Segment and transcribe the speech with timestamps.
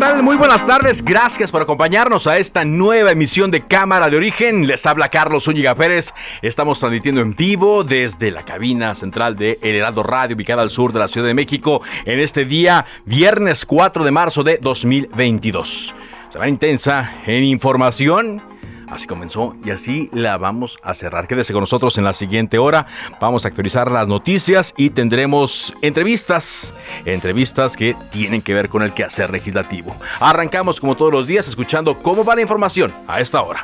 [0.00, 1.04] Muy buenas tardes.
[1.04, 4.66] Gracias por acompañarnos a esta nueva emisión de Cámara de Origen.
[4.66, 6.14] Les habla Carlos Zúñiga Pérez.
[6.40, 10.94] Estamos transmitiendo en vivo desde la cabina central de El Heraldo Radio, ubicada al sur
[10.94, 15.94] de la Ciudad de México, en este día, viernes 4 de marzo de 2022.
[16.30, 18.49] Semana intensa en información
[18.90, 21.28] Así comenzó y así la vamos a cerrar.
[21.28, 22.86] Quédese con nosotros en la siguiente hora.
[23.20, 26.74] Vamos a actualizar las noticias y tendremos entrevistas.
[27.04, 29.94] Entrevistas que tienen que ver con el quehacer legislativo.
[30.18, 33.62] Arrancamos como todos los días escuchando cómo va la información a esta hora.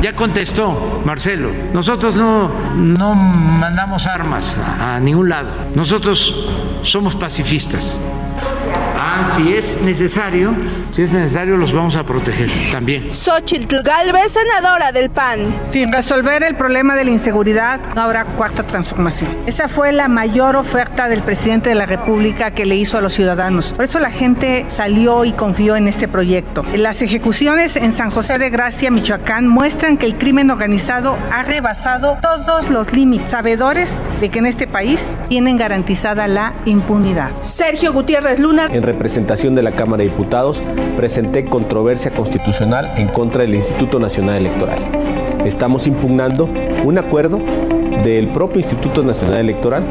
[0.00, 1.50] Ya contestó Marcelo.
[1.72, 5.50] Nosotros no, no mandamos armas a, a ningún lado.
[5.74, 6.46] Nosotros
[6.82, 7.98] somos pacifistas.
[8.96, 10.54] Ah, si es necesario,
[10.90, 13.12] si es necesario, los vamos a proteger también.
[13.12, 15.60] Xochitl Galvez, senadora del PAN.
[15.64, 19.30] Sin resolver el problema de la inseguridad, no habrá cuarta transformación.
[19.46, 23.12] Esa fue la mayor oferta del presidente de la República que le hizo a los
[23.12, 23.72] ciudadanos.
[23.72, 26.64] Por eso la gente salió y confió en este proyecto.
[26.74, 32.18] Las ejecuciones en San José de Gracia, Michoacán, muestran que el crimen organizado ha rebasado
[32.22, 37.32] todos los límites, sabedores de que en este país tienen garantizada la impunidad.
[37.42, 38.68] Sergio Gutiérrez Luna.
[38.70, 40.62] En representación de la Cámara de Diputados,
[40.96, 44.78] presenté controversia constitucional en contra del Instituto Nacional Electoral.
[45.44, 46.48] Estamos impugnando
[46.84, 47.40] un acuerdo
[48.02, 49.84] del propio Instituto Nacional Electoral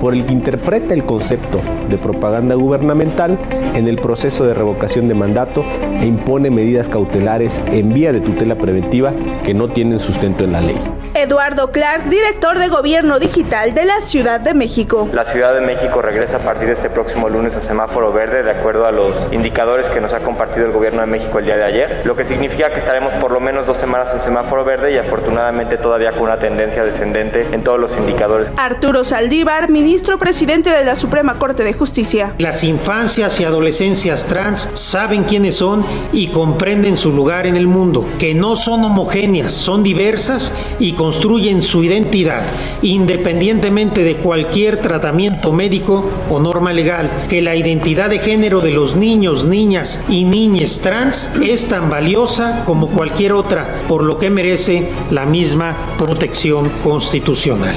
[0.00, 3.38] por el que interpreta el concepto de propaganda gubernamental
[3.74, 5.64] en el proceso de revocación de mandato
[6.00, 9.12] e impone medidas cautelares en vía de tutela preventiva
[9.44, 10.78] que no tienen sustento en la ley.
[11.14, 15.08] Eduardo Clark, director de Gobierno Digital de la Ciudad de México.
[15.12, 18.50] La Ciudad de México regresa a partir de este próximo lunes a semáforo verde de
[18.50, 21.64] acuerdo a los indicadores que nos ha compartido el Gobierno de México el día de
[21.64, 24.98] ayer, lo que significa que estaremos por lo menos dos semanas en semáforo verde y
[24.98, 28.52] afortunadamente todavía con una tendencia descendente en todos los indicadores.
[28.58, 32.34] Arturo Saldívar, ministro presidente de la Suprema Corte de Justicia.
[32.38, 38.06] Las infancias y adolescencias trans saben quiénes son y comprenden su lugar en el mundo,
[38.18, 42.42] que no son homogéneas, son diversas y construyen su identidad
[42.82, 48.96] independientemente de cualquier tratamiento médico o norma legal, que la identidad de género de los
[48.96, 54.90] niños, niñas y niñas trans es tan valiosa como cualquier otra, por lo que merece
[55.10, 57.74] la misma protección constitucional.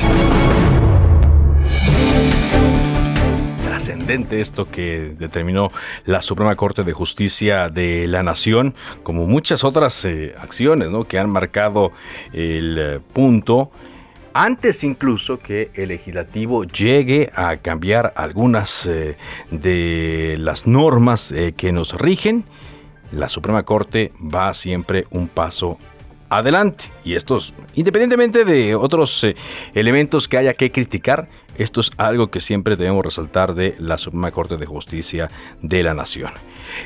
[3.79, 5.71] Trascendente esto que determinó
[6.03, 11.05] la Suprema Corte de Justicia de la Nación, como muchas otras eh, acciones ¿no?
[11.05, 11.93] que han marcado
[12.33, 13.71] el eh, punto
[14.33, 19.15] antes incluso que el legislativo llegue a cambiar algunas eh,
[19.49, 22.43] de las normas que nos rigen,
[23.13, 25.77] la Suprema Corte va siempre un paso
[26.29, 26.85] adelante.
[27.05, 29.25] Y estos, independientemente de otros
[29.73, 31.27] elementos que haya que criticar,
[31.59, 35.29] esto es algo que siempre debemos resaltar de la Suprema Corte de Justicia
[35.61, 36.31] de la Nación.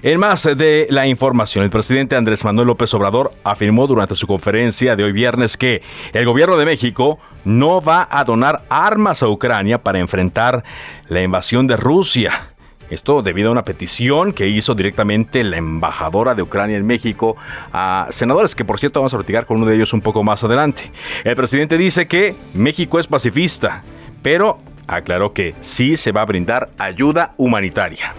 [0.02, 4.96] En más de la información, el presidente Andrés Manuel López Obrador afirmó durante su conferencia
[4.96, 5.82] de hoy viernes que
[6.14, 10.64] el gobierno de México no va a donar armas a Ucrania para enfrentar
[11.08, 12.54] la invasión de Rusia.
[12.90, 17.36] Esto debido a una petición que hizo directamente la embajadora de Ucrania en México
[17.72, 20.44] a senadores, que por cierto vamos a platicar con uno de ellos un poco más
[20.44, 20.92] adelante.
[21.24, 23.84] El presidente dice que México es pacifista,
[24.24, 28.16] pero aclaró que sí se va a brindar ayuda humanitaria.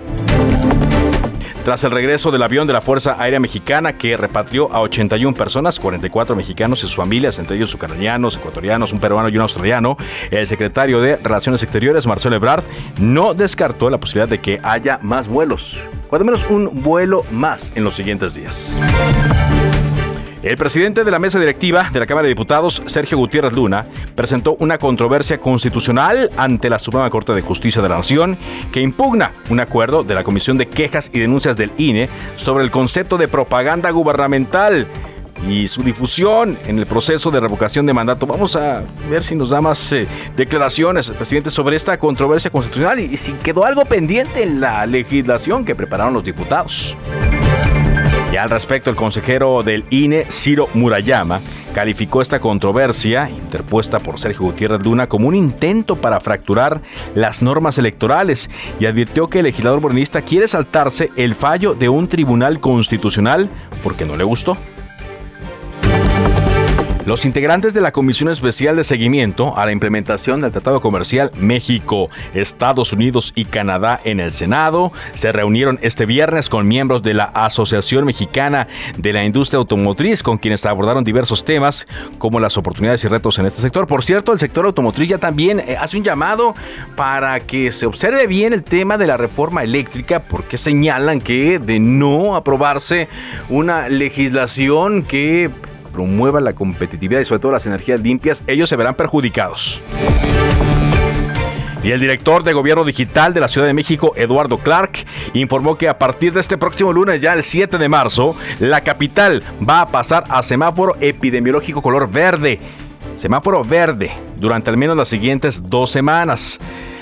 [1.64, 5.80] Tras el regreso del avión de la Fuerza Aérea Mexicana que repatrió a 81 personas,
[5.80, 9.96] 44 mexicanos y sus familias, entre ellos ucranianos, ecuatorianos, un peruano y un australiano,
[10.30, 12.64] el secretario de Relaciones Exteriores, Marcelo Ebrard,
[12.98, 15.80] no descartó la posibilidad de que haya más vuelos,
[16.10, 18.78] cuando menos un vuelo más en los siguientes días.
[20.44, 24.56] El presidente de la mesa directiva de la Cámara de Diputados, Sergio Gutiérrez Luna, presentó
[24.60, 28.36] una controversia constitucional ante la Suprema Corte de Justicia de la Nación
[28.70, 32.70] que impugna un acuerdo de la Comisión de Quejas y Denuncias del INE sobre el
[32.70, 34.86] concepto de propaganda gubernamental
[35.48, 38.26] y su difusión en el proceso de revocación de mandato.
[38.26, 40.06] Vamos a ver si nos da más eh,
[40.36, 45.74] declaraciones presidente sobre esta controversia constitucional y si quedó algo pendiente en la legislación que
[45.74, 46.98] prepararon los diputados.
[48.34, 51.40] Y al respecto, el consejero del INE, Ciro Murayama,
[51.72, 56.82] calificó esta controversia, interpuesta por Sergio Gutiérrez Luna, como un intento para fracturar
[57.14, 58.50] las normas electorales
[58.80, 63.48] y advirtió que el legislador morenista quiere saltarse el fallo de un tribunal constitucional
[63.84, 64.56] porque no le gustó.
[67.06, 72.08] Los integrantes de la Comisión Especial de Seguimiento a la implementación del Tratado Comercial México,
[72.32, 77.24] Estados Unidos y Canadá en el Senado se reunieron este viernes con miembros de la
[77.24, 81.86] Asociación Mexicana de la Industria Automotriz, con quienes abordaron diversos temas
[82.16, 83.86] como las oportunidades y retos en este sector.
[83.86, 86.54] Por cierto, el sector automotriz ya también eh, hace un llamado
[86.96, 91.80] para que se observe bien el tema de la reforma eléctrica, porque señalan que de
[91.80, 93.08] no aprobarse
[93.50, 95.50] una legislación que
[95.94, 99.80] promueva la competitividad y sobre todo las energías limpias, ellos se verán perjudicados.
[101.84, 105.88] Y el director de Gobierno Digital de la Ciudad de México, Eduardo Clark, informó que
[105.88, 109.88] a partir de este próximo lunes, ya el 7 de marzo, la capital va a
[109.88, 112.58] pasar a semáforo epidemiológico color verde.
[113.16, 116.58] Semáforo verde durante al menos las siguientes dos semanas.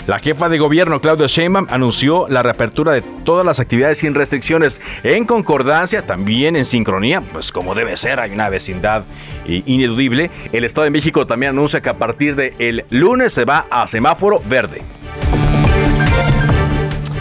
[0.07, 4.81] La jefa de gobierno, Claudia Sheinbaum, anunció la reapertura de todas las actividades sin restricciones
[5.05, 9.05] en concordancia, también en sincronía, pues como debe ser, hay una vecindad
[9.47, 10.31] ineludible.
[10.51, 14.43] El Estado de México también anuncia que a partir del lunes se va a semáforo
[14.45, 14.83] verde.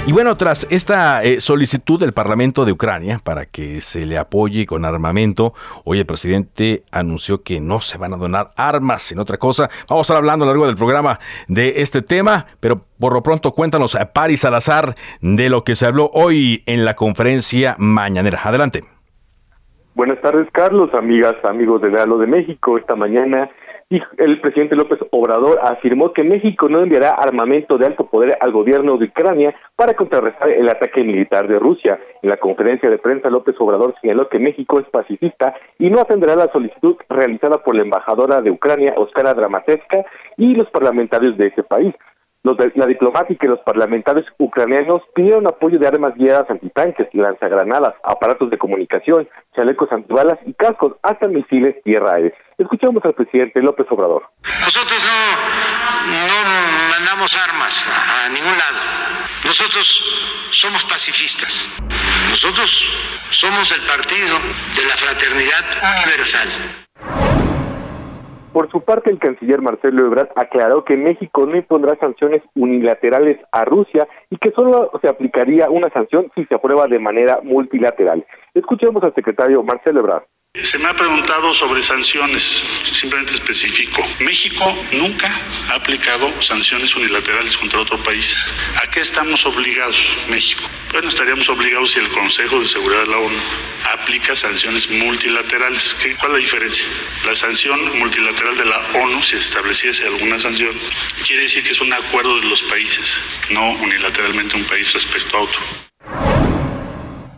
[0.08, 4.66] Y bueno, tras esta eh, solicitud del Parlamento de Ucrania para que se le apoye
[4.66, 5.54] con armamento,
[5.86, 9.70] hoy el presidente anunció que no se van a donar armas, en otra cosa.
[9.88, 13.22] Vamos a estar hablando a lo largo del programa de este tema, pero por lo
[13.22, 18.40] pronto cuéntanos, a Paris Salazar, de lo que se habló hoy en la conferencia mañanera.
[18.44, 18.82] Adelante.
[19.94, 22.78] Buenas tardes, Carlos, amigas, amigos de Galo de México.
[22.78, 23.52] Esta mañana
[24.18, 28.98] el presidente López Obrador afirmó que México no enviará armamento de alto poder al gobierno
[28.98, 32.00] de Ucrania para contrarrestar el ataque militar de Rusia.
[32.22, 36.36] En la conferencia de prensa, López Obrador señaló que México es pacifista y no atenderá
[36.36, 40.06] la solicitud realizada por la embajadora de Ucrania, Oskara Dramateska,
[40.38, 41.94] y los parlamentarios de ese país.
[42.44, 48.50] Los la diplomática y los parlamentarios ucranianos pidieron apoyo de armas guiadas antitanques, lanzagranadas, aparatos
[48.50, 52.34] de comunicación, chalecos antibalas y cascos, hasta misiles tierra-aire.
[52.58, 54.24] Escuchamos al presidente López Obrador.
[54.62, 58.80] Nosotros no, no mandamos armas a ningún lado.
[59.46, 61.70] Nosotros somos pacifistas.
[62.30, 62.88] Nosotros
[63.32, 64.40] somos el partido
[64.76, 65.64] de la fraternidad
[66.06, 66.48] universal.
[68.54, 73.64] Por su parte, el canciller Marcelo Ebrard aclaró que México no impondrá sanciones unilaterales a
[73.64, 78.26] Rusia y que solo se aplicaría una sanción si se aprueba de manera multilateral.
[78.54, 80.24] Escuchemos al secretario Marcelo Ebrard.
[80.64, 82.62] Se me ha preguntado sobre sanciones,
[82.94, 84.04] simplemente específico.
[84.20, 85.32] México nunca
[85.70, 88.38] ha aplicado sanciones unilaterales contra otro país.
[88.76, 90.62] ¿A qué estamos obligados, México?
[90.92, 93.40] Bueno, estaríamos obligados si el Consejo de Seguridad de la ONU
[93.94, 95.96] aplica sanciones multilaterales.
[96.20, 96.86] ¿Cuál es la diferencia?
[97.26, 100.78] La sanción multilateral de la ONU, si estableciese alguna sanción,
[101.26, 103.20] quiere decir que es un acuerdo de los países,
[103.50, 105.91] no unilateralmente un país respecto a otro.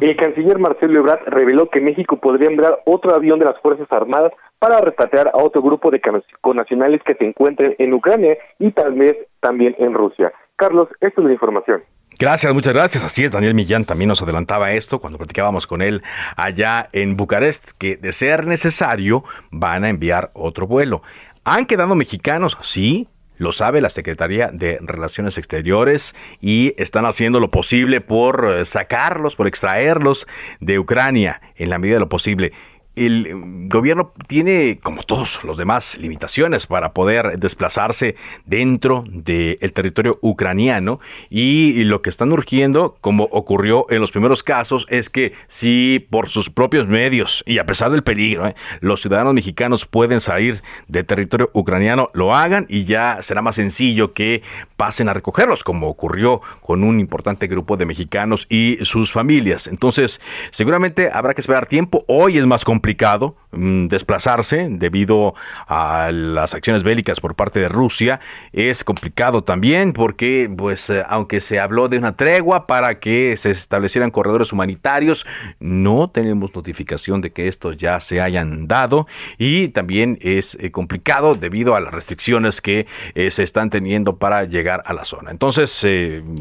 [0.03, 4.33] El canciller Marcelo Ebrard reveló que México podría enviar otro avión de las Fuerzas Armadas
[4.59, 6.01] para repatriar a otro grupo de
[6.42, 10.33] connacionales que se encuentren en Ucrania y tal vez también en Rusia.
[10.57, 11.83] Carlos, esta es la información.
[12.19, 13.06] Gracias, muchas gracias.
[13.06, 16.01] Así es, Daniel Millán también nos adelantaba esto cuando platicábamos con él
[16.35, 21.01] allá en Bucarest, que de ser necesario van a enviar otro vuelo.
[21.45, 22.57] ¿Han quedado mexicanos?
[22.59, 23.07] Sí,
[23.44, 29.35] lo sabe la Secretaría de Relaciones Exteriores y están haciendo lo posible por eh, sacarlos,
[29.35, 30.26] por extraerlos
[30.59, 32.54] de Ucrania en la medida de lo posible
[32.95, 41.00] el gobierno tiene, como todos los demás, limitaciones para poder desplazarse dentro del territorio ucraniano
[41.30, 46.30] y lo que están urgiendo, como ocurrió en los primeros casos, es que si por
[46.30, 48.56] sus propios medios y a pesar del peligro, ¿eh?
[48.80, 54.14] los ciudadanos mexicanos pueden salir del territorio ucraniano, lo hagan y ya será más sencillo
[54.14, 54.44] que
[54.78, 59.68] pasen a recogerlos, como ocurrió con un importante grupo de mexicanos y sus familias.
[59.68, 60.21] Entonces,
[60.52, 62.06] seguramente habrá que esperar tiempo.
[62.07, 65.36] Hoy es más complicado complicado desplazarse debido
[65.68, 68.19] a las acciones bélicas por parte de Rusia.
[68.52, 73.52] Es complicado también porque, pues, eh, aunque se habló de una tregua para que se
[73.52, 75.26] establecieran corredores humanitarios,
[75.60, 79.07] no tenemos notificación de que estos ya se hayan dado
[79.38, 84.44] y también es eh, complicado debido a las restricciones que eh, se están teniendo para
[84.45, 85.31] llegar a la zona.
[85.31, 85.86] Entonces,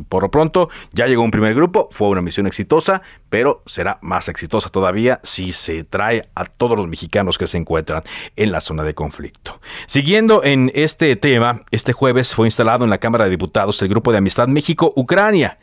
[0.08, 4.28] por lo pronto, ya llegó un primer grupo, fue una misión exitosa, pero será más
[4.28, 8.02] exitosa todavía si se trae a todos los mexicanos que se encuentran
[8.36, 9.60] en la zona de conflicto.
[9.86, 14.12] Siguiendo en este tema, este jueves fue instalado en la Cámara de Diputados el Grupo
[14.12, 15.58] de Amistad México-Ucrania.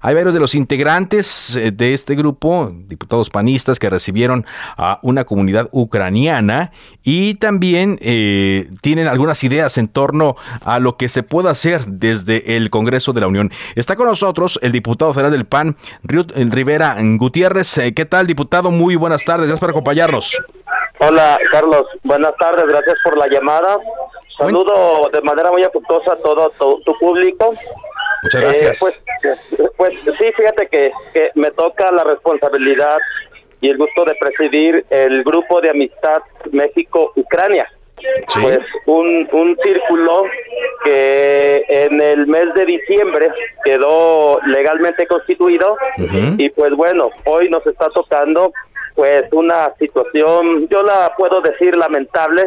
[0.00, 5.24] Hay varios de los integrantes eh, de este grupo, diputados panistas, que recibieron a una
[5.24, 6.70] comunidad ucraniana
[7.02, 12.56] y también eh, tienen algunas ideas en torno a lo que se puede hacer desde
[12.56, 13.50] el Congreso de la Unión.
[13.74, 17.78] Está con nosotros el diputado federal del PAN, Rivera Gutiérrez.
[17.78, 18.70] Eh, ¿Qué tal, diputado?
[18.70, 19.48] Muy buenas tardes.
[19.48, 20.36] Gracias por acompañarnos.
[20.98, 21.86] Hola, Carlos.
[22.02, 22.64] Buenas tardes.
[22.66, 23.78] Gracias por la llamada.
[24.36, 26.50] Saludo de manera muy afectuosa a todo
[26.84, 27.54] tu público.
[28.22, 28.80] Muchas gracias.
[28.80, 29.02] pues,
[29.76, 32.98] pues, sí, fíjate que, que me toca la responsabilidad
[33.60, 37.68] y el gusto de presidir el grupo de amistad México-Ucrania.
[38.42, 40.24] Pues un, un círculo
[40.84, 43.30] que en el mes de diciembre
[43.64, 45.76] quedó legalmente constituido
[46.36, 48.52] y pues bueno, hoy nos está tocando
[48.96, 52.46] pues una situación, yo la puedo decir lamentable,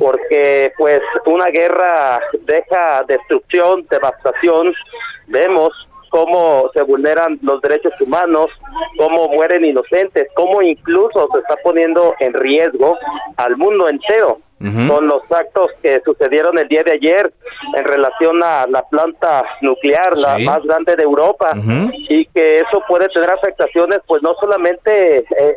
[0.00, 4.74] porque pues una guerra deja destrucción, devastación,
[5.28, 5.70] vemos
[6.08, 8.46] cómo se vulneran los derechos humanos,
[8.96, 12.96] cómo mueren inocentes, cómo incluso se está poniendo en riesgo
[13.36, 14.40] al mundo entero
[14.88, 17.32] con los actos que sucedieron el día de ayer
[17.76, 21.52] en relación a la planta nuclear, la más grande de Europa,
[22.08, 25.56] y que eso puede tener afectaciones, pues no solamente eh,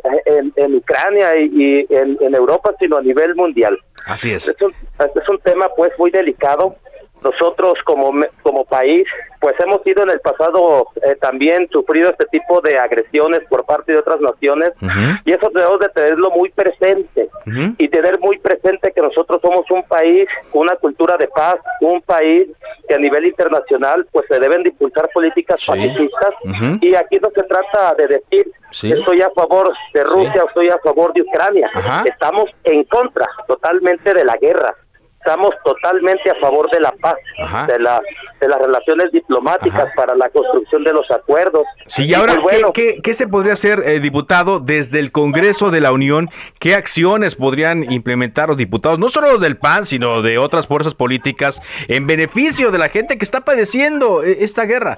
[0.56, 3.78] en, Ucrania y, en, Europa, sino a nivel mundial.
[4.06, 4.48] Así es.
[4.48, 6.76] Es un, es un tema pues muy delicado
[7.22, 9.04] nosotros como, como país,
[9.40, 13.92] pues hemos sido en el pasado eh, también sufrido este tipo de agresiones por parte
[13.92, 14.70] de otras naciones
[15.24, 17.28] y eso debemos de tenerlo muy presente
[17.78, 22.48] y tener muy presente que nosotros somos un país, una cultura de paz, un país
[22.88, 26.34] que a nivel internacional pues se deben de impulsar políticas pacifistas
[26.80, 28.50] y aquí no se trata de decir
[28.82, 31.70] estoy a favor de Rusia o estoy a favor de Ucrania,
[32.04, 34.74] estamos en contra totalmente de la guerra
[35.26, 37.16] estamos totalmente a favor de la paz,
[37.66, 38.00] de, la,
[38.40, 41.66] de las relaciones diplomáticas para la construcción de los acuerdos.
[41.86, 42.62] Sí, y ahora, pues,
[43.02, 46.28] ¿qué, se podría hacer, eh, diputado, desde el Congreso de la Unión?
[46.60, 51.60] ¿Qué acciones podrían implementar los diputados, no solo del PAN, sino de otras fuerzas políticas,
[51.88, 54.96] en beneficio de la gente que está padeciendo eh, esta guerra?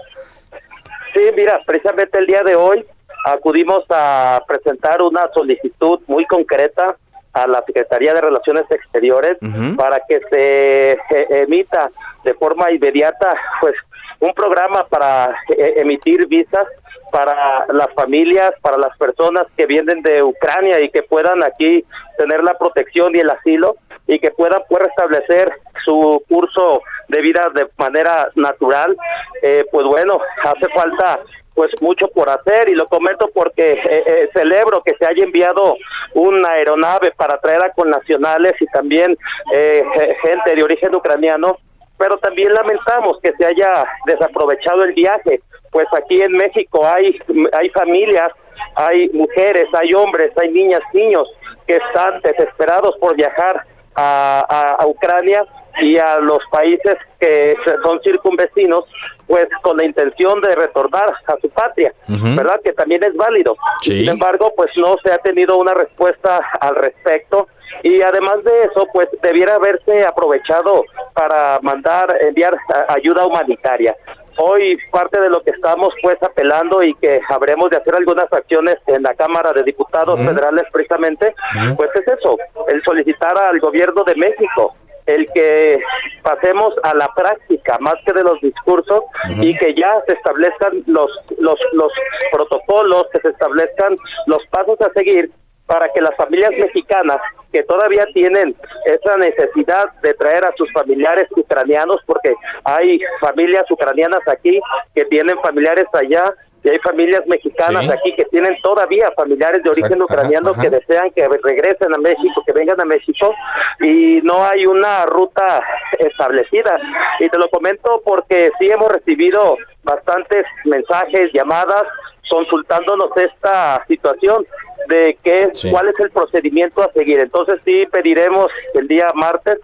[1.15, 2.85] Sí, mira, precisamente el día de hoy
[3.25, 6.97] acudimos a presentar una solicitud muy concreta
[7.43, 9.39] a la Secretaría de Relaciones Exteriores
[9.77, 10.99] para que se eh,
[11.31, 11.89] emita
[12.25, 13.75] de forma inmediata pues
[14.21, 16.67] un programa para eh, emitir visas
[17.11, 21.85] para las familias, para las personas que vienen de Ucrania y que puedan aquí
[22.19, 23.77] tener la protección y el asilo
[24.07, 25.53] y que puedan pues, restablecer
[25.85, 28.97] su curso de vida de manera natural,
[29.43, 31.21] eh, pues bueno, hace falta
[31.59, 35.75] pues mucho por hacer y lo comento porque eh, eh, celebro que se haya enviado
[36.15, 39.17] una aeronave para traer a connacionales y también
[39.53, 39.83] eh,
[40.23, 41.59] gente de origen ucraniano,
[41.99, 45.41] pero también lamentamos que se haya desaprovechado el viaje,
[45.73, 47.19] pues aquí en México hay,
[47.59, 48.31] hay familias,
[48.77, 51.29] hay mujeres, hay hombres, hay niñas, niños
[51.67, 53.65] que están desesperados por viajar
[53.97, 55.45] a, a Ucrania
[55.81, 58.85] y a los países que son circunvecinos,
[59.27, 62.61] pues con la intención de retornar a su patria, ¿verdad?
[62.63, 63.57] Que también es válido.
[63.83, 67.49] Sin embargo, pues no se ha tenido una respuesta al respecto
[67.83, 72.57] y además de eso, pues debiera haberse aprovechado para mandar, enviar
[72.89, 73.95] ayuda humanitaria.
[74.41, 78.77] Hoy parte de lo que estamos pues apelando y que habremos de hacer algunas acciones
[78.87, 81.35] en la Cámara de Diputados Federales precisamente,
[81.77, 82.37] pues es eso,
[82.69, 84.75] el solicitar al gobierno de México
[85.09, 85.81] el que
[86.23, 89.03] pasemos a la práctica más que de los discursos
[89.41, 91.93] y que ya se establezcan los, los, los
[92.31, 93.97] protocolos, que se establezcan
[94.27, 95.31] los pasos a seguir
[95.67, 97.19] para que las familias mexicanas
[97.53, 98.55] que todavía tienen
[98.87, 102.35] esa necesidad de traer a sus familiares ucranianos, porque
[102.65, 104.61] hay familias ucranianas aquí
[104.95, 106.35] que tienen familiares allá,
[106.69, 111.27] y hay familias mexicanas aquí que tienen todavía familiares de origen ucraniano que desean que
[111.27, 113.35] regresen a México, que vengan a México.
[113.81, 115.63] Y no hay una ruta
[115.99, 116.79] establecida.
[117.21, 121.85] Y te lo comento porque sí hemos recibido bastantes mensajes, llamadas
[122.29, 124.45] consultándonos esta situación
[124.89, 127.21] de qué, cuál es el procedimiento a seguir.
[127.21, 129.59] Entonces sí pediremos el día martes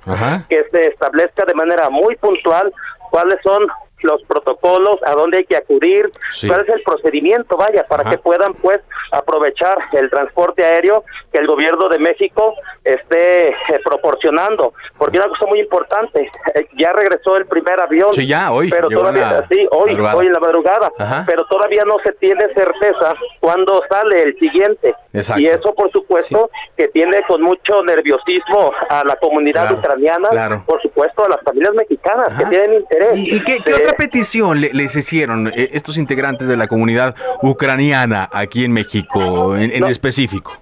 [0.49, 2.73] que se establezca de manera muy puntual
[3.11, 3.66] cuáles son
[4.04, 6.11] los protocolos, a dónde hay que acudir,
[6.46, 8.80] cuál es el procedimiento, vaya, para que puedan pues
[9.11, 14.75] aprovechar el transporte aéreo que el gobierno de México esté eh, proporcionando.
[14.99, 18.12] Porque una cosa muy importante, eh, ya regresó el primer avión.
[18.12, 18.70] Sí, ya, hoy.
[18.70, 20.92] Pero todavía, sí, hoy, hoy en la madrugada.
[21.26, 24.94] Pero todavía no se tiene certeza cuándo sale el siguiente.
[25.37, 31.25] Y eso, por supuesto, que tiene con mucho nerviosismo a la comunidad ucraniana, por supuesto,
[31.25, 33.12] a las familias mexicanas que tienen interés.
[33.16, 38.72] ¿Y, qué, otra petición les hicieron eh, estos integrantes de la comunidad ucraniana aquí en
[38.72, 40.52] México, en, específico?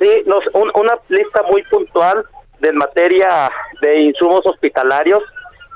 [0.00, 0.24] Sí,
[0.74, 2.24] una lista muy puntual
[2.60, 5.22] de materia de insumos hospitalarios.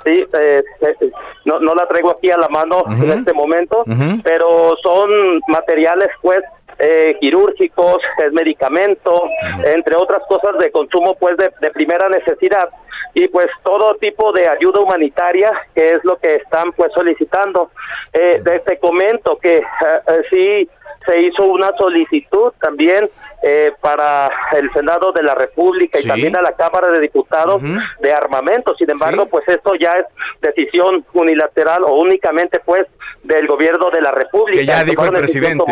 [0.05, 1.11] Sí, eh, eh,
[1.45, 3.85] no, no la traigo aquí a la mano en este momento,
[4.25, 6.41] pero son materiales pues
[6.79, 9.23] eh, quirúrgicos, es medicamento,
[9.65, 12.69] entre otras cosas de consumo pues de, primera necesidad.
[13.15, 17.71] Y pues todo tipo de ayuda humanitaria que es lo que están pues solicitando.
[18.13, 19.65] Eh, te comento que eh,
[20.09, 20.69] eh, sí
[21.07, 23.09] se hizo una solicitud también
[23.43, 27.61] eh, para el Senado de la República y también a la Cámara de Diputados
[28.01, 28.75] de armamento.
[28.77, 30.07] Sin embargo, pues esto ya es
[30.41, 32.87] decisión unilateral o únicamente pues
[33.23, 34.61] del gobierno de la República.
[34.61, 35.65] Que ya dijo el presidente,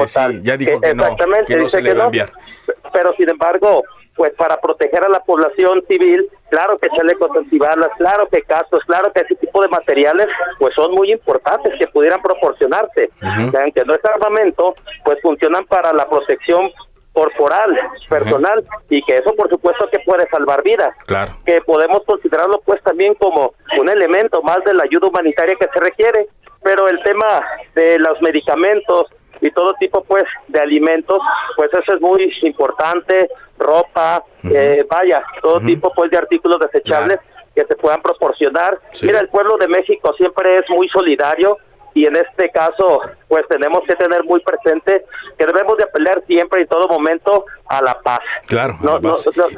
[0.42, 2.33] ya dijo que, exactamente, no, se le va a enviar.
[2.92, 3.83] Pero sin embargo,
[4.16, 9.11] pues para proteger a la población civil, claro que chalecos antibalas, claro que casos, claro
[9.12, 10.26] que ese tipo de materiales
[10.59, 16.09] pues son muy importantes que pudieran proporcionarse, aunque no es armamento, pues funcionan para la
[16.09, 16.71] protección
[17.12, 17.76] corporal,
[18.09, 21.33] personal, y que eso por supuesto que puede salvar vidas, claro.
[21.45, 25.80] que podemos considerarlo pues también como un elemento más de la ayuda humanitaria que se
[25.80, 26.28] requiere,
[26.62, 27.42] pero el tema
[27.74, 29.06] de los medicamentos,
[29.40, 31.18] y todo tipo pues de alimentos,
[31.56, 37.18] pues eso es muy importante, ropa, eh, vaya, todo tipo pues de artículos desechables
[37.54, 38.78] que se puedan proporcionar.
[39.02, 41.56] Mira, el pueblo de México siempre es muy solidario
[41.94, 43.00] y en este caso
[43.30, 45.04] pues tenemos que tener muy presente
[45.38, 48.18] que debemos de apelar siempre y todo momento a la paz.
[48.46, 48.76] Claro,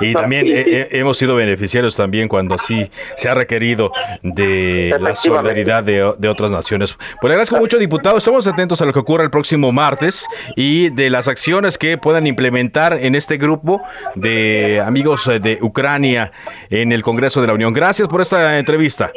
[0.01, 0.45] y también
[0.91, 3.91] hemos sido beneficiarios también cuando sí se ha requerido
[4.23, 6.93] de la solidaridad de, de, otras naciones.
[6.93, 8.19] Pues le agradezco mucho, diputado.
[8.19, 10.27] Estamos atentos a lo que ocurra el próximo martes
[10.57, 13.81] y de las acciones que puedan implementar en este grupo
[14.15, 16.33] de amigos de Ucrania
[16.69, 17.73] en el Congreso de la Unión.
[17.73, 19.11] Gracias por esta entrevista.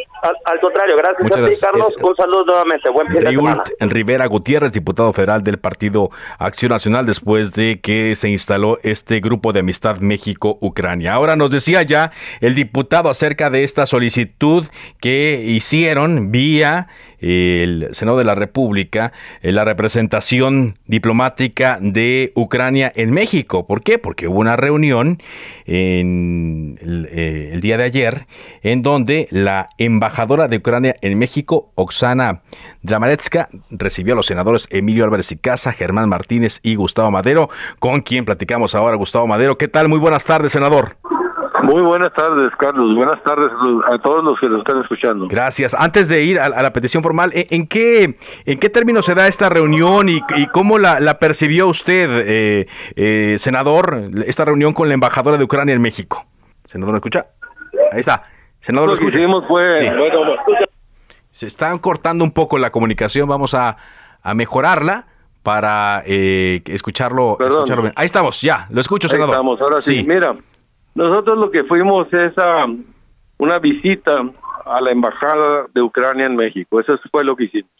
[0.45, 1.93] Al, contrario, gracias a ti, Carlos.
[2.01, 2.89] Un saludo nuevamente.
[2.89, 3.63] Buen fin de semana.
[3.81, 9.51] Rivera Gutiérrez, diputado federal del Partido Acción Nacional, después de que se instaló este grupo
[9.53, 11.13] de amistad México-Ucrania.
[11.13, 14.65] Ahora nos decía ya el diputado acerca de esta solicitud
[15.01, 16.87] que hicieron vía
[17.25, 19.11] el Senado de la República
[19.41, 23.65] eh, la representación diplomática de Ucrania en México.
[23.65, 23.97] ¿Por qué?
[23.97, 25.19] Porque hubo una reunión
[25.65, 28.27] en el, eh, día de ayer
[28.61, 32.43] en donde la embajadora de Ucrania en México, Oksana
[32.83, 37.47] Dramaretska, recibió a los senadores Emilio Álvarez y Casa, Germán Martínez y Gustavo Madero,
[37.79, 38.95] con quien platicamos ahora.
[38.95, 39.89] Gustavo Madero, ¿qué tal?
[39.89, 40.97] Muy buenas tardes, senador.
[41.65, 42.95] Muy buenas tardes, Carlos.
[42.95, 43.51] Buenas tardes
[43.87, 45.27] a todos los que nos están escuchando.
[45.27, 45.73] Gracias.
[45.73, 49.49] Antes de ir a, la petición formal, ¿en qué, en qué términos se da esta
[49.49, 50.21] reunión y,
[50.53, 55.81] cómo la, percibió usted, eh, eh, senador, esta reunión con la embajadora de Ucrania en
[55.81, 56.25] México?
[56.65, 57.25] Senador, ¿me escucha?
[57.91, 58.21] Ahí está.
[58.59, 59.19] Senador, ¿lo escucha?
[61.31, 63.27] Se están cortando un poco la comunicación.
[63.27, 63.75] Vamos a,
[64.35, 65.07] mejorarla
[65.41, 67.93] para eh, escucharlo, escucharlo bien.
[67.95, 69.33] Ahí estamos, ya, lo escucho, senador.
[69.33, 70.03] Ahí estamos, ahora sí.
[70.07, 70.35] Mira,
[70.95, 72.65] nosotros lo que fuimos es a
[73.37, 74.15] una visita
[74.65, 76.79] a la embajada de Ucrania en México.
[76.79, 77.71] Eso fue lo que hicimos.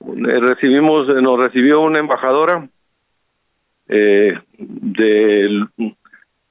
[0.00, 2.68] Eh, recibimos, nos recibió una embajadora
[3.88, 5.66] eh, de,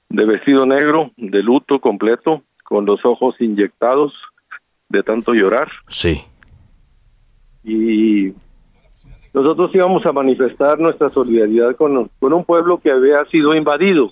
[0.10, 4.14] de vestido negro, de luto completo, con los ojos inyectados
[4.90, 5.70] de tanto llorar.
[5.88, 6.22] Sí.
[7.64, 8.34] Y
[9.34, 14.12] nosotros íbamos a manifestar nuestra solidaridad con, con un pueblo que había sido invadido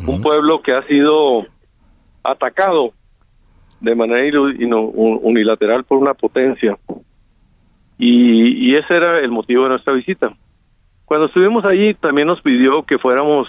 [0.00, 1.46] un pueblo que ha sido
[2.22, 2.92] atacado
[3.80, 6.76] de manera unilateral por una potencia.
[7.98, 10.34] Y, ese era el motivo de nuestra visita.
[11.04, 13.48] Cuando estuvimos allí también nos pidió que fuéramos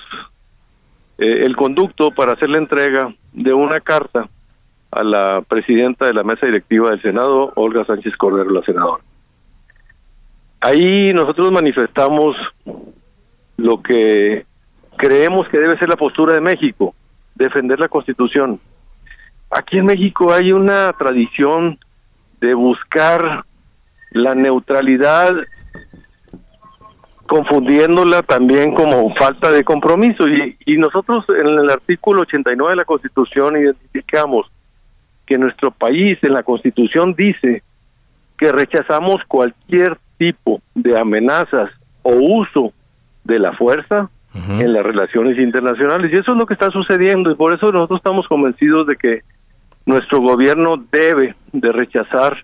[1.17, 4.29] eh, el conducto para hacer la entrega de una carta
[4.91, 9.03] a la presidenta de la mesa directiva del Senado, Olga Sánchez Cordero, la senadora.
[10.61, 12.35] Ahí nosotros manifestamos
[13.57, 14.45] lo que
[14.97, 16.93] creemos que debe ser la postura de México,
[17.35, 18.59] defender la Constitución.
[19.49, 21.77] Aquí en México hay una tradición
[22.41, 23.45] de buscar
[24.11, 25.33] la neutralidad
[27.27, 30.27] confundiéndola también como falta de compromiso.
[30.27, 34.47] Y, y nosotros en el artículo 89 de la Constitución identificamos
[35.25, 37.63] que nuestro país en la Constitución dice
[38.37, 41.69] que rechazamos cualquier tipo de amenazas
[42.01, 42.71] o uso
[43.23, 46.11] de la fuerza en las relaciones internacionales.
[46.11, 49.21] Y eso es lo que está sucediendo y por eso nosotros estamos convencidos de que
[49.85, 52.37] nuestro gobierno debe de rechazar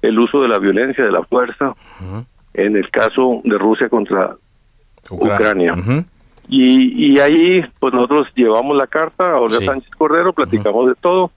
[0.00, 1.74] el uso de la violencia, de la fuerza,
[2.54, 4.36] en el caso de Rusia contra
[5.10, 5.74] Ucrania.
[6.48, 11.30] y, y ahí, pues nosotros llevamos la carta a Olga Sánchez Cordero, platicamos de todo.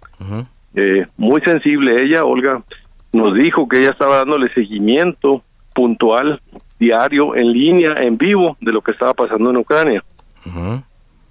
[0.76, 2.62] Eh, muy sensible ella, Olga
[3.14, 5.42] nos dijo que ella estaba dándole seguimiento
[5.74, 6.42] puntual,
[6.80, 10.04] diario, en línea, en vivo, de lo que estaba pasando en Ucrania.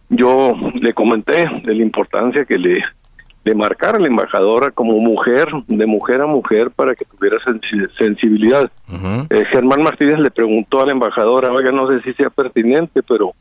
[0.08, 2.84] Yo le comenté de la importancia que le,
[3.44, 7.38] le marcara a la embajadora como mujer, de mujer a mujer, para que tuviera
[7.96, 8.70] sensibilidad.
[9.30, 13.32] Eh, Germán Martínez le preguntó a la embajadora, oiga, no sé si sea pertinente, pero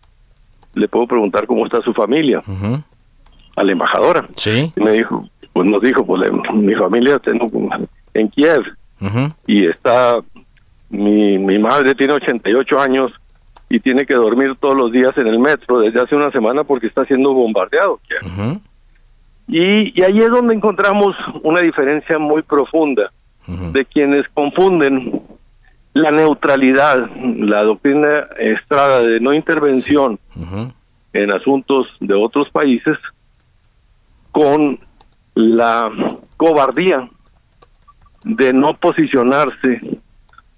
[0.74, 2.44] le puedo preguntar cómo está su familia.
[3.56, 4.28] A la embajadora.
[4.36, 4.72] Sí.
[4.76, 7.48] Y me dijo, pues nos dijo, pues mi familia tengo
[8.14, 8.64] en Kiev
[9.48, 10.20] y está
[10.96, 13.12] mi, mi madre tiene 88 años
[13.70, 16.88] y tiene que dormir todos los días en el metro desde hace una semana porque
[16.88, 18.00] está siendo bombardeado.
[19.48, 23.12] y, y ahí es donde encontramos una diferencia muy profunda
[23.48, 25.22] de quienes confunden
[25.94, 30.20] la neutralidad, la doctrina estrada de no intervención
[31.14, 32.98] en asuntos de otros países
[34.32, 34.80] con
[35.36, 35.90] la
[36.38, 37.08] cobardía
[38.24, 40.00] de no posicionarse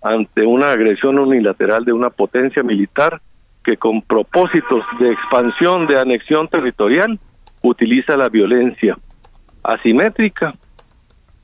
[0.08, 3.22] ante una agresión unilateral de una potencia militar
[3.64, 7.20] que con propósitos de expansión, de anexión territorial,
[7.62, 8.98] utiliza la violencia
[9.64, 10.54] asimétrica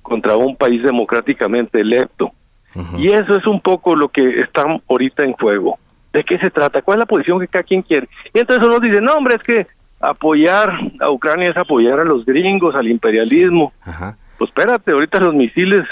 [0.02, 2.32] contra un país democráticamente electo.
[2.98, 5.78] Y eso es un poco lo que está ahorita en juego.
[6.12, 6.82] ¿De qué se trata?
[6.82, 8.08] ¿Cuál es la posición que cada quien quiere?
[8.34, 9.68] Y entonces uno dice, no, hombre, es que
[10.00, 13.74] apoyar a Ucrania es apoyar a los gringos, al imperialismo.
[14.38, 15.84] Pues espérate, ahorita los misiles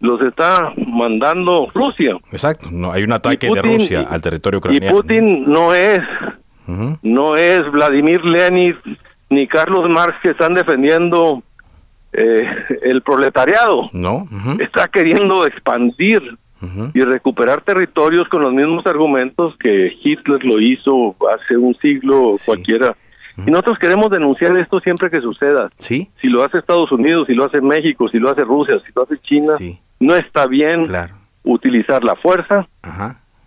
[0.00, 2.16] los está mandando Rusia.
[2.32, 4.86] Exacto, no hay un ataque de Rusia al territorio ucraniano.
[4.86, 6.00] Y Putin no es,
[7.02, 8.76] no es Vladimir Lenin
[9.30, 11.42] ni Carlos Marx que están defendiendo
[12.12, 12.44] eh,
[12.82, 13.90] el proletariado.
[13.92, 14.28] No.
[14.58, 16.38] Está queriendo expandir
[16.94, 22.96] y recuperar territorios con los mismos argumentos que Hitler lo hizo hace un siglo cualquiera.
[23.46, 25.68] Y nosotros queremos denunciar esto siempre que suceda.
[25.76, 26.08] Sí.
[26.20, 29.02] Si lo hace Estados Unidos, si lo hace México, si lo hace Rusia, si lo
[29.02, 29.52] hace China,
[30.00, 30.82] no está bien
[31.44, 32.68] utilizar la fuerza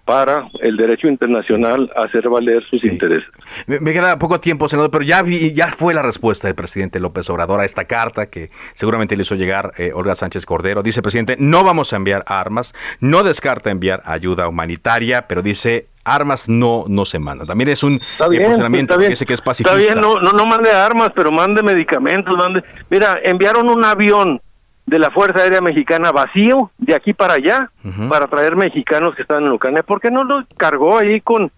[0.09, 3.29] para el derecho internacional a hacer valer sus intereses.
[3.67, 7.59] Me, queda poco tiempo, senador, pero ya ya fue la respuesta del presidente López Obrador
[7.59, 10.81] a esta carta que seguramente le hizo llegar eh, Olga Sánchez Cordero.
[10.81, 16.49] Dice, presidente, no vamos a enviar armas, no descarta enviar ayuda humanitaria, pero dice armas
[16.49, 17.45] no no se mandan.
[17.45, 19.79] También es un está posicionamiento que dice que es pacifista.
[19.79, 22.63] Está bien, no, no, no mande armas, pero mande medicamentos, mande...
[22.89, 24.41] Mira, enviaron un avión
[24.89, 27.69] de la Fuerza Aérea Mexicana vacío de aquí para allá
[28.09, 29.83] para traer mexicanos que están en Ucrania.
[29.83, 31.51] ¿Por qué no lo cargó ahí con,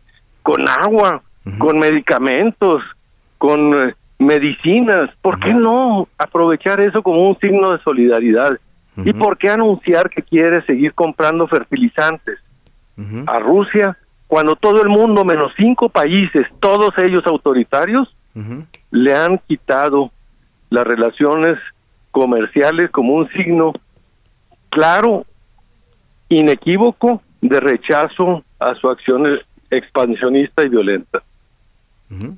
[0.44, 1.22] con agua,
[1.58, 2.84] con medicamentos,
[3.38, 5.10] con eh, medicinas?
[5.22, 8.60] ¿Por qué no aprovechar eso como un signo de solidaridad?
[8.98, 12.38] ¿Y por qué anunciar que quiere seguir comprando fertilizantes
[13.26, 18.14] a Rusia cuando todo el mundo, menos cinco países, todos ellos autoritarios,
[18.92, 20.12] le han quitado
[20.70, 21.58] las relaciones
[22.12, 23.74] comerciales como un signo
[24.70, 25.26] claro,
[26.30, 31.24] inequívoco de rechazo a su acción expansionista y violenta.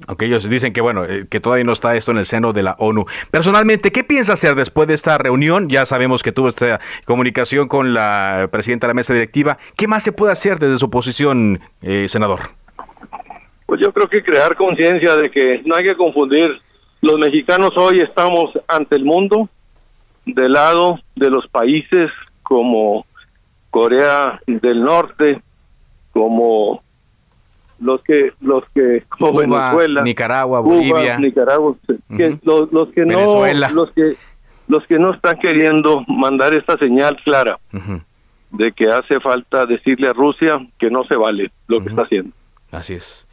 [0.07, 2.61] Aunque ellos dicen que bueno, eh, que todavía no está esto en el seno de
[2.61, 3.05] la ONU.
[3.31, 5.67] Personalmente, ¿qué piensa hacer después de esta reunión?
[5.67, 9.57] Ya sabemos que tuvo esta comunicación con la presidenta de la mesa directiva.
[9.75, 12.51] ¿Qué más se puede hacer desde su posición, eh, senador?
[13.65, 16.51] Pues yo creo que crear conciencia de que no hay que confundir.
[17.01, 19.49] Los mexicanos hoy estamos ante el mundo
[20.25, 22.11] del lado de los países
[22.43, 23.05] como
[23.69, 25.41] Corea del Norte,
[26.11, 26.83] como
[27.79, 31.75] los que los que como Venezuela, Nicaragua, Bolivia, Nicaragua,
[32.09, 34.15] los, los, que no los que
[34.67, 37.59] los que no están queriendo mandar esta señal clara
[38.51, 42.31] de que hace falta decirle a Rusia que no se vale lo que está haciendo.
[42.71, 43.27] Así es.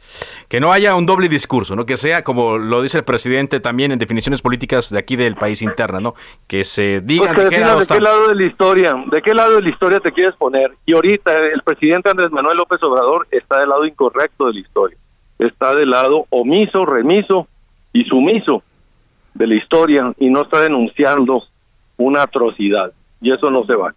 [0.47, 1.85] Que no haya un doble discurso, ¿no?
[1.85, 5.61] Que sea, como lo dice el presidente también en definiciones políticas de aquí del país
[5.61, 6.13] interna, ¿no?
[6.47, 9.33] Que se diga pues de, qué lado, de qué lado de la historia, de qué
[9.33, 10.71] lado de la historia te quieres poner.
[10.85, 14.97] Y ahorita el presidente Andrés Manuel López Obrador está del lado incorrecto de la historia.
[15.39, 17.47] Está del lado omiso, remiso
[17.93, 18.63] y sumiso
[19.33, 21.43] de la historia y no está denunciando
[21.97, 22.91] una atrocidad.
[23.21, 23.93] Y eso no se va.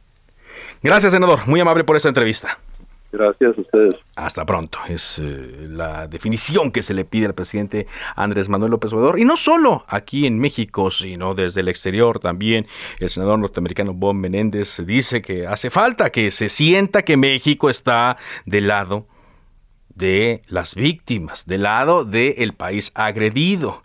[0.83, 1.41] Gracias, senador.
[1.47, 2.59] Muy amable por esta entrevista.
[3.15, 3.95] Gracias a ustedes.
[4.17, 4.79] Hasta pronto.
[4.89, 9.21] Es eh, la definición que se le pide al presidente Andrés Manuel López Obrador.
[9.21, 12.67] Y no solo aquí en México, sino desde el exterior también.
[12.99, 18.17] El senador norteamericano Bob Menéndez dice que hace falta que se sienta que México está
[18.47, 19.07] del lado
[19.95, 23.85] de las víctimas, del lado del país agredido.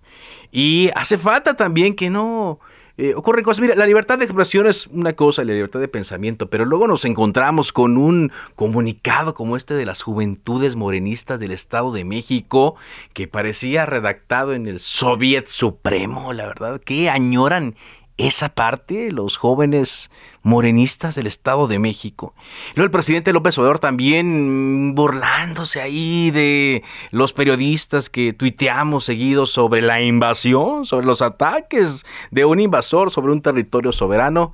[0.51, 2.59] Y hace falta también que no
[3.01, 3.62] eh, ocurren cosas.
[3.62, 7.05] Mira, la libertad de expresión es una cosa, la libertad de pensamiento, pero luego nos
[7.05, 12.75] encontramos con un comunicado como este de las juventudes morenistas del Estado de México,
[13.13, 17.75] que parecía redactado en el Soviet Supremo, la verdad, que añoran
[18.19, 20.12] esa parte, los jóvenes
[20.43, 22.34] morenistas del Estado de México.
[22.75, 29.82] Luego el presidente López Obrador también burlándose ahí de los periodistas que tuiteamos seguidos sobre
[29.82, 34.53] la invasión, sobre los ataques de un invasor sobre un territorio soberano.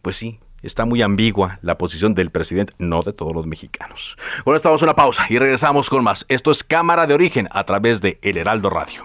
[0.00, 4.16] Pues sí, está muy ambigua la posición del presidente, no de todos los mexicanos.
[4.46, 6.24] Bueno, estamos una pausa y regresamos con más.
[6.30, 9.04] Esto es Cámara de Origen a través de El Heraldo Radio.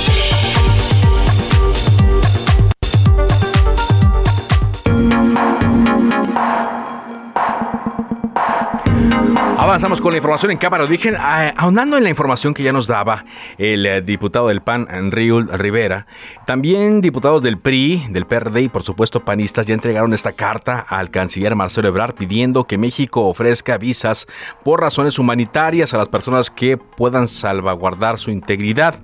[9.71, 12.73] Avanzamos con la información en Cámara de Origen, ah, ahondando en la información que ya
[12.73, 13.23] nos daba
[13.57, 16.07] el eh, diputado del PAN, Enriul Rivera.
[16.45, 21.09] También diputados del PRI, del PRD y por supuesto panistas ya entregaron esta carta al
[21.09, 24.27] canciller Marcelo Ebrard pidiendo que México ofrezca visas
[24.65, 28.95] por razones humanitarias a las personas que puedan salvaguardar su integridad.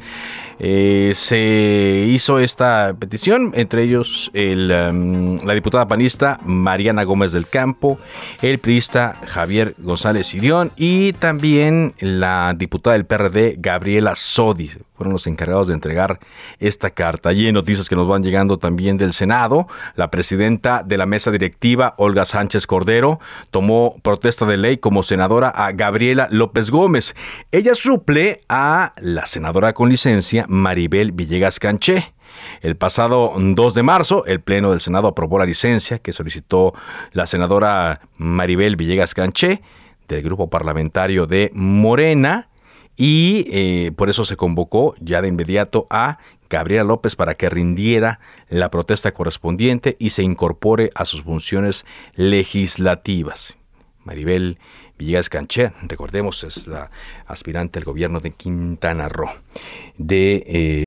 [0.60, 7.48] Eh, se hizo esta petición, entre ellos el, em, la diputada panista Mariana Gómez del
[7.48, 8.00] Campo,
[8.42, 14.72] el priista Javier González Sirión y también la diputada del PRD Gabriela Sodi.
[14.98, 16.20] Fueron los encargados de entregar
[16.60, 17.32] esta carta.
[17.32, 21.32] Y en noticias que nos van llegando también del Senado, la presidenta de la mesa
[21.32, 23.20] directiva, Olga Sánchez Cordero,
[23.52, 27.16] tomó protesta de ley como senadora a Gabriela López Gómez.
[27.52, 32.14] Ella suple a la senadora con licencia Maribel Villegas Canché.
[32.62, 36.74] El pasado 2 de marzo, el Pleno del Senado aprobó la licencia que solicitó
[37.12, 39.62] la senadora Maribel Villegas Canché
[40.08, 42.50] del grupo parlamentario de Morena
[42.98, 46.18] y eh, por eso se convocó ya de inmediato a
[46.50, 53.58] Gabriela López para que rindiera la protesta correspondiente y se incorpore a sus funciones legislativas.
[54.04, 54.58] Maribel
[54.98, 56.90] Villegas Canché, recordemos, es la
[57.28, 59.30] aspirante al gobierno de Quintana Roo.
[59.98, 60.87] De, eh...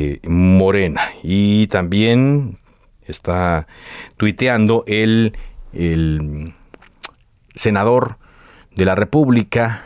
[0.00, 2.60] Eh, Morena y también
[3.04, 3.66] está
[4.16, 5.34] tuiteando el,
[7.56, 8.16] senador
[8.76, 9.82] de la República,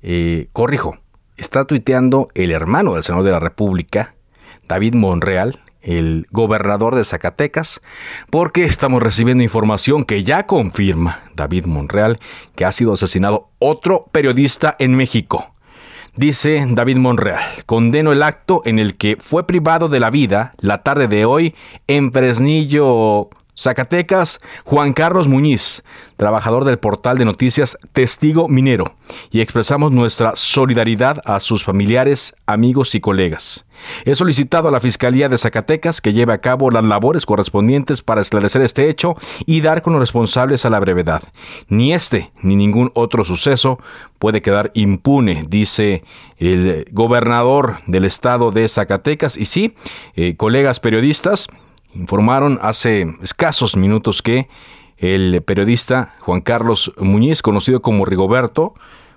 [0.00, 0.98] eh, corrijo,
[1.36, 4.14] está tuiteando el hermano del senador de la República,
[4.68, 7.80] David Monreal, el gobernador de Zacatecas,
[8.30, 12.20] porque estamos recibiendo información que ya confirma David Monreal
[12.54, 15.55] que ha sido asesinado otro periodista en México.
[16.16, 20.82] Dice David Monreal, condeno el acto en el que fue privado de la vida la
[20.82, 21.54] tarde de hoy
[21.88, 25.82] en Fresnillo, Zacatecas, Juan Carlos Muñiz,
[26.16, 28.94] trabajador del portal de noticias Testigo Minero,
[29.30, 33.64] y expresamos nuestra solidaridad a sus familiares, amigos y colegas.
[34.04, 38.20] He solicitado a la Fiscalía de Zacatecas que lleve a cabo las labores correspondientes para
[38.20, 41.22] esclarecer este hecho y dar con los responsables a la brevedad.
[41.68, 43.78] Ni este ni ningún otro suceso
[44.18, 46.04] puede quedar impune, dice
[46.38, 49.36] el gobernador del estado de Zacatecas.
[49.36, 49.74] Y sí,
[50.14, 51.48] eh, colegas periodistas,
[51.96, 54.48] informaron hace escasos minutos que
[54.96, 58.74] el periodista Juan Carlos Muñiz, conocido como Rigoberto,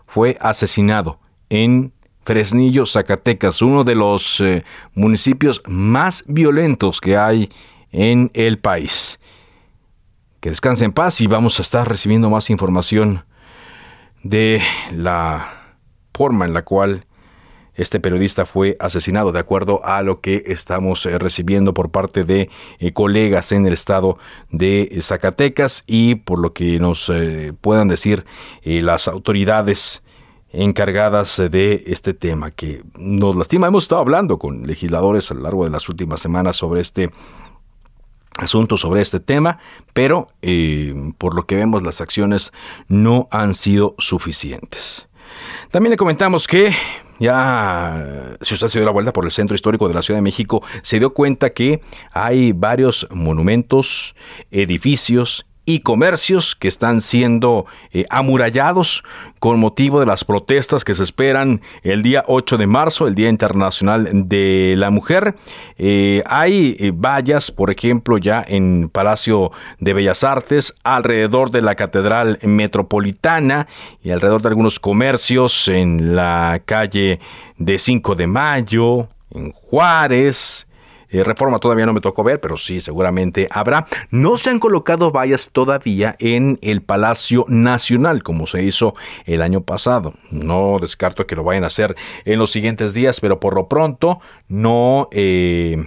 [0.07, 1.93] fue asesinado en
[2.25, 4.63] Fresnillo, Zacatecas, uno de los eh,
[4.93, 7.49] municipios más violentos que hay
[7.91, 9.19] en el país.
[10.39, 13.25] Que descanse en paz y vamos a estar recibiendo más información
[14.23, 14.61] de
[14.91, 15.75] la
[16.13, 17.05] forma en la cual
[17.79, 22.49] este periodista fue asesinado, de acuerdo a lo que estamos eh, recibiendo por parte de
[22.79, 24.17] eh, colegas en el estado
[24.49, 28.25] de Zacatecas y por lo que nos eh, puedan decir
[28.65, 30.03] las autoridades
[30.51, 33.67] encargadas de este tema que nos lastima.
[33.67, 37.11] Hemos estado hablando con legisladores a lo largo de las últimas semanas sobre este
[38.37, 39.57] asunto sobre este tema,
[39.93, 40.27] pero
[41.17, 42.51] por lo que vemos las acciones
[42.87, 45.07] no han sido suficientes.
[45.71, 46.73] También le comentamos que
[47.19, 50.23] ya, si usted se dio la vuelta por el centro histórico de la Ciudad de
[50.23, 54.15] México, se dio cuenta que hay varios monumentos,
[54.51, 59.03] edificios y comercios que están siendo eh, amurallados
[59.37, 63.29] con motivo de las protestas que se esperan el día 8 de marzo, el Día
[63.29, 65.35] Internacional de la Mujer.
[65.77, 71.75] Eh, hay eh, vallas, por ejemplo, ya en Palacio de Bellas Artes, alrededor de la
[71.75, 73.67] Catedral Metropolitana
[74.01, 77.19] y alrededor de algunos comercios en la calle
[77.59, 80.65] de 5 de Mayo, en Juárez,
[81.09, 83.85] eh, reforma todavía no me tocó ver, pero sí, seguramente habrá.
[84.11, 88.95] No se han colocado vallas todavía en el Palacio Nacional, como se hizo
[89.25, 90.13] el año pasado.
[90.29, 91.95] No descarto que lo vayan a hacer
[92.25, 95.83] en los siguientes días, pero por lo pronto no, eh,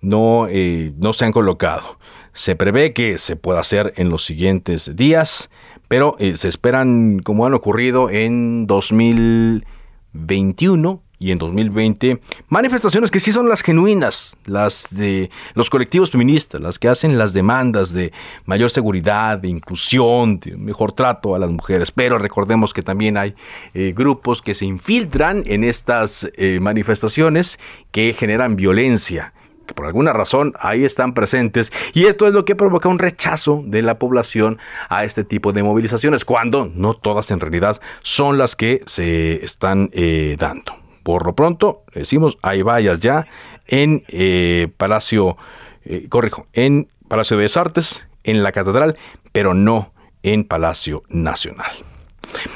[0.00, 1.98] no, eh, no se han colocado.
[2.32, 5.50] Se prevé que se pueda hacer en los siguientes días,
[5.88, 13.48] pero se esperan, como han ocurrido en 2021, y en 2020 manifestaciones que sí son
[13.48, 18.12] las genuinas, las de los colectivos feministas, las que hacen las demandas de
[18.44, 21.90] mayor seguridad, de inclusión, de mejor trato a las mujeres.
[21.90, 23.34] Pero recordemos que también hay
[23.74, 27.58] eh, grupos que se infiltran en estas eh, manifestaciones
[27.90, 29.32] que generan violencia
[29.66, 33.62] que por alguna razón ahí están presentes y esto es lo que provoca un rechazo
[33.66, 38.56] de la población a este tipo de movilizaciones cuando no todas en realidad son las
[38.56, 40.87] que se están eh, dando.
[41.02, 43.26] Por lo pronto, decimos, hay vallas ya
[43.66, 45.36] en eh, Palacio,
[45.84, 46.08] eh,
[46.52, 48.96] en Palacio de Bellas Artes, en la Catedral,
[49.32, 51.70] pero no en Palacio Nacional.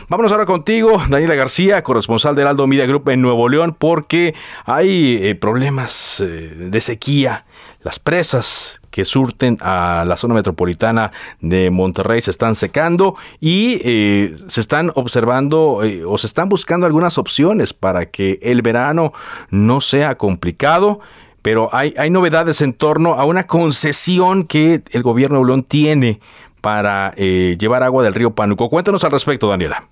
[0.08, 4.34] Vámonos ahora contigo, Daniela García, corresponsal del Aldo Media Group en Nuevo León, porque
[4.66, 7.46] hay eh, problemas de sequía.
[7.80, 14.36] Las presas que surten a la zona metropolitana de Monterrey se están secando y eh,
[14.46, 19.12] se están observando eh, o se están buscando algunas opciones para que el verano
[19.50, 21.00] no sea complicado.
[21.40, 26.20] Pero hay, hay novedades en torno a una concesión que el gobierno de León tiene
[26.60, 28.70] para eh, llevar agua del río Pánuco.
[28.70, 29.88] Cuéntanos al respecto, Daniela.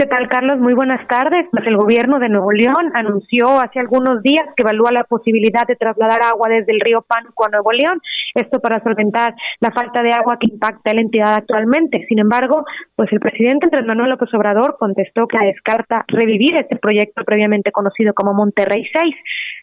[0.00, 0.58] ¿Qué tal, Carlos?
[0.58, 1.46] Muy buenas tardes.
[1.50, 5.76] Pues el gobierno de Nuevo León anunció hace algunos días que evalúa la posibilidad de
[5.76, 8.00] trasladar agua desde el río Pánuco a Nuevo León,
[8.34, 12.06] esto para solventar la falta de agua que impacta a la entidad actualmente.
[12.08, 12.64] Sin embargo,
[12.96, 18.14] pues el presidente Andrés Manuel López Obrador contestó que descarta revivir este proyecto previamente conocido
[18.14, 19.14] como Monterrey 6.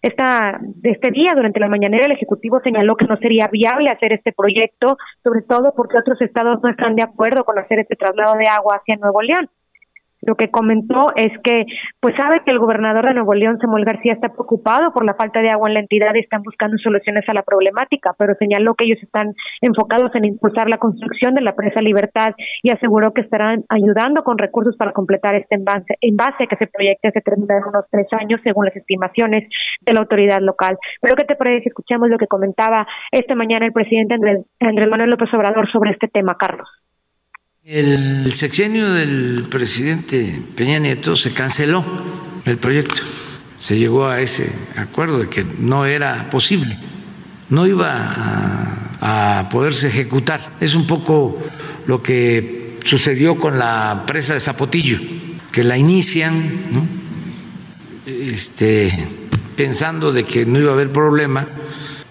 [0.04, 4.34] Esta, este día, durante la mañanera, el Ejecutivo señaló que no sería viable hacer este
[4.34, 8.46] proyecto, sobre todo porque otros estados no están de acuerdo con hacer este traslado de
[8.46, 9.50] agua hacia Nuevo León
[10.22, 11.66] lo que comentó es que
[12.00, 15.42] pues sabe que el gobernador de Nuevo León, Samuel García, está preocupado por la falta
[15.42, 18.86] de agua en la entidad y están buscando soluciones a la problemática, pero señaló que
[18.86, 23.64] ellos están enfocados en impulsar la construcción de la presa Libertad y aseguró que estarán
[23.70, 27.86] ayudando con recursos para completar este envase, envase que se proyecta se termina en unos
[27.92, 29.48] tres años según las estimaciones
[29.82, 30.78] de la autoridad local.
[31.02, 35.10] Pero ¿qué te parece si escuchamos lo que comentaba esta mañana el presidente Andrés Manuel
[35.10, 36.68] López Obrador sobre este tema, Carlos?
[37.70, 41.84] El sexenio del presidente Peña Nieto se canceló
[42.46, 43.02] el proyecto.
[43.58, 46.80] Se llegó a ese acuerdo de que no era posible,
[47.50, 50.56] no iba a, poderse ejecutar.
[50.62, 51.44] Es un poco
[51.88, 55.00] lo que sucedió con la presa de Zapotillo,
[55.52, 56.88] que la inician
[58.06, 58.98] este,
[59.58, 61.46] pensando de que no iba a haber problema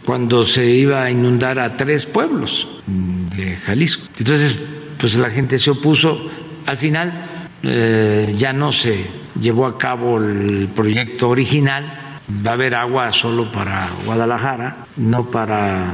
[0.05, 2.69] cuando se iba a inundar a tres pueblos
[3.35, 4.05] de Jalisco.
[4.19, 6.31] Entonces, pues la gente se opuso.
[6.67, 7.13] Al final
[7.63, 9.07] eh, ya no se
[9.41, 12.21] llevó a cabo el proyecto original.
[12.45, 15.93] Va a haber agua solo para Guadalajara, no para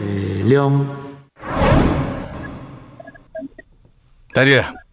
[0.00, 0.90] eh, León.
[4.34, 4.83] Daria.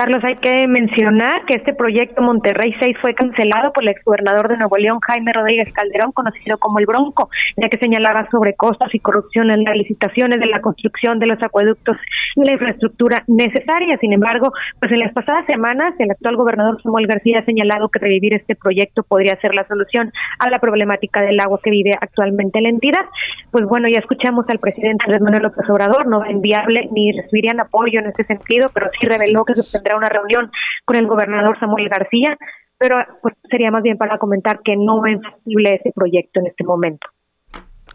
[0.00, 4.56] Carlos, hay que mencionar que este proyecto Monterrey 6 fue cancelado por el exgobernador de
[4.56, 7.28] Nuevo León, Jaime Rodríguez Calderón, conocido como el Bronco,
[7.58, 11.42] ya que señalaba sobre costos y corrupción en las licitaciones de la construcción de los
[11.42, 11.98] acueductos
[12.34, 13.98] y la infraestructura necesaria.
[13.98, 17.98] Sin embargo, pues en las pasadas semanas, el actual gobernador Samuel García ha señalado que
[17.98, 22.62] revivir este proyecto podría ser la solución a la problemática del agua que vive actualmente
[22.62, 23.04] la entidad.
[23.50, 28.00] Pues bueno, ya escuchamos al presidente Andrés Manuel López Obrador, no enviable ni recibirían apoyo
[28.00, 30.50] en este sentido, pero sí reveló que se tendrá una reunión
[30.84, 32.36] con el gobernador Samuel García,
[32.78, 36.64] pero pues sería más bien para comentar que no es posible ese proyecto en este
[36.64, 37.08] momento.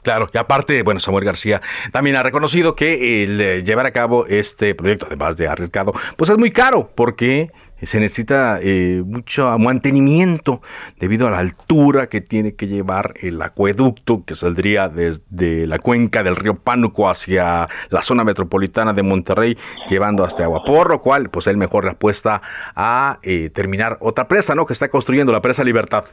[0.04, 4.28] Claro, y aparte, bueno, Samuel García también ha reconocido que el eh, llevar a cabo
[4.28, 7.50] este proyecto, además de arriesgado, pues es muy caro, porque
[7.86, 10.62] se necesita eh, mucho mantenimiento
[11.00, 16.24] debido a la altura que tiene que llevar el acueducto que saldría desde la cuenca
[16.24, 19.58] del río Pánuco hacia la zona metropolitana de Monterrey,
[19.88, 22.42] llevando hasta Agua, por lo cual pues es mejor respuesta
[22.76, 24.66] a eh, terminar otra presa, ¿no?
[24.66, 26.06] Que está construyendo la presa Libertad.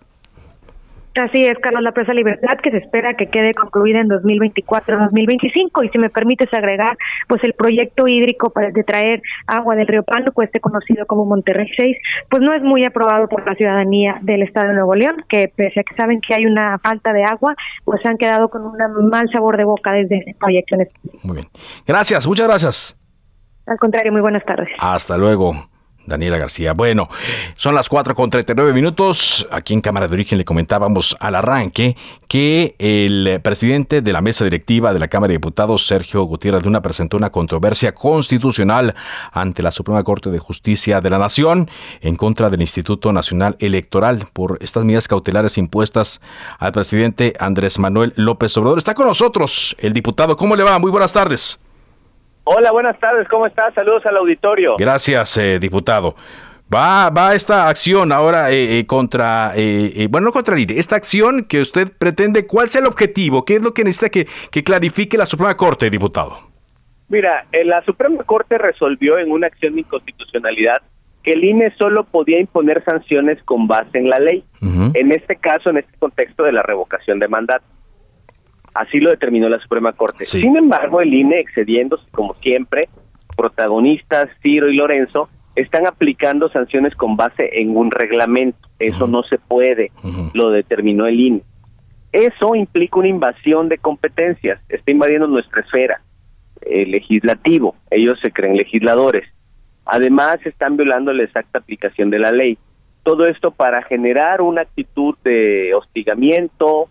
[1.21, 5.89] Así es, Carlos, la presa Libertad que se espera que quede concluida en 2024-2025 y
[5.91, 6.97] si me permites agregar,
[7.29, 11.69] pues el proyecto hídrico para de traer agua del río Pánuco, este conocido como Monterrey
[11.77, 11.97] 6,
[12.31, 15.81] pues no es muy aprobado por la ciudadanía del estado de Nuevo León, que pese
[15.81, 17.55] a que saben que hay una falta de agua,
[17.85, 20.77] pues han quedado con un mal sabor de boca desde este proyecto.
[21.23, 21.49] Muy bien.
[21.87, 22.99] Gracias, muchas gracias.
[23.67, 24.69] Al contrario, muy buenas tardes.
[24.79, 25.72] Hasta luego.
[26.07, 26.73] Daniela García.
[26.73, 27.09] Bueno,
[27.57, 29.47] son las 4 con 39 minutos.
[29.51, 31.97] Aquí en Cámara de Origen le comentábamos al arranque
[32.29, 36.83] que el presidente de la mesa directiva de la Cámara de Diputados, Sergio Gutiérrez Luna,
[36.83, 38.95] presentó una controversia constitucional
[39.33, 44.27] ante la Suprema Corte de Justicia de la Nación en contra del Instituto Nacional Electoral
[44.33, 46.21] por estas medidas cautelares impuestas
[46.59, 48.79] al presidente Andrés Manuel López Obrador.
[48.79, 50.37] Está con nosotros el diputado.
[50.37, 50.79] ¿Cómo le va?
[50.79, 51.62] Muy buenas tardes.
[52.45, 53.73] Hola, buenas tardes, ¿cómo estás?
[53.73, 54.75] Saludos al auditorio.
[54.77, 56.17] Gracias, eh, diputado.
[56.75, 59.53] Va, va esta acción ahora eh, eh, contra,
[60.09, 63.45] bueno, no contra el INE, esta acción que usted pretende, ¿cuál es el objetivo?
[63.45, 66.39] ¿Qué es lo que necesita que, que clarifique la Suprema Corte, diputado?
[67.09, 70.83] Mira, la Suprema Corte resolvió en una acción de inconstitucionalidad
[71.23, 75.71] que el INE solo podía imponer sanciones con base en la ley, en este caso,
[75.71, 77.65] en este contexto de la revocación de mandato.
[78.75, 80.25] Así lo determinó la Suprema Corte.
[80.25, 82.89] Sin embargo, el INE, excediéndose como siempre,
[83.37, 88.59] protagonistas Ciro y Lorenzo están aplicando sanciones con base en un reglamento.
[88.79, 89.93] Eso no se puede,
[90.33, 91.43] lo determinó el INE.
[92.13, 96.01] Eso implica una invasión de competencias, está invadiendo nuestra esfera
[96.67, 99.25] el legislativo, ellos se creen legisladores.
[99.85, 102.59] Además, están violando la exacta aplicación de la ley.
[103.03, 106.89] Todo esto para generar una actitud de hostigamiento,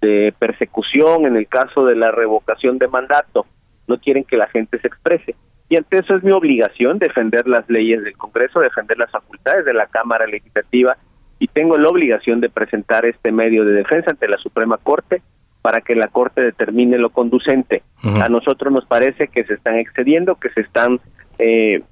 [0.00, 3.46] de persecución en el caso de la revocación de mandato.
[3.86, 5.34] No quieren que la gente se exprese.
[5.68, 9.72] Y ante eso es mi obligación defender las leyes del Congreso, defender las facultades de
[9.72, 10.96] la Cámara Legislativa
[11.38, 15.22] y tengo la obligación de presentar este medio de defensa ante la Suprema Corte
[15.62, 17.82] para que la Corte determine lo conducente.
[18.02, 21.00] A nosotros nos parece que se están excediendo, que se están
[21.38, 21.82] eh,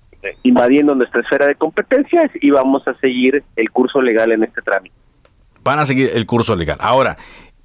[0.43, 4.95] invadiendo nuestra esfera de competencias y vamos a seguir el curso legal en este trámite.
[5.63, 6.79] Van a seguir el curso legal.
[6.81, 7.17] Ahora,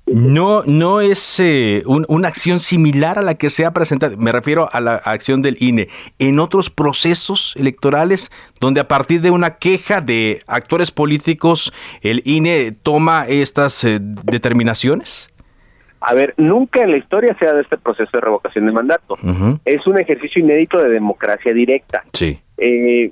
[0.06, 4.70] no, no es eh, una acción similar a la que se ha presentado, me refiero
[4.72, 5.88] a la acción del INE,
[6.20, 12.74] en otros procesos electorales donde a partir de una queja de actores políticos el INE
[12.74, 15.34] toma estas eh, determinaciones.
[16.06, 19.16] A ver, nunca en la historia se ha dado este proceso de revocación de mandato.
[19.64, 22.02] Es un ejercicio inédito de democracia directa.
[22.12, 22.42] Sí.
[22.58, 23.12] Eh,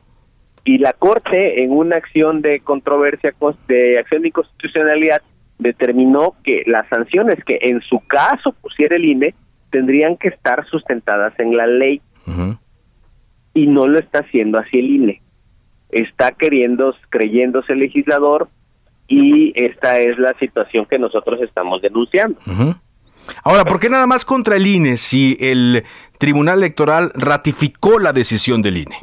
[0.65, 3.33] y la Corte, en una acción de controversia,
[3.69, 5.21] de acción de inconstitucionalidad,
[5.61, 9.35] determinó que las sanciones que en su caso pusiera el INE
[9.69, 12.01] tendrían que estar sustentadas en la ley.
[13.53, 15.21] Y no lo está haciendo así el INE.
[15.89, 18.49] Está queriendo, creyéndose el legislador
[19.07, 22.39] y esta es la situación que nosotros estamos denunciando.
[23.43, 25.83] Ahora, ¿por qué nada más contra el INE si el
[26.17, 28.95] Tribunal Electoral ratificó la decisión del INE?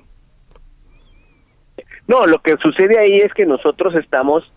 [2.09, 4.51] No, lo que sucede ahí es que nosotros estamos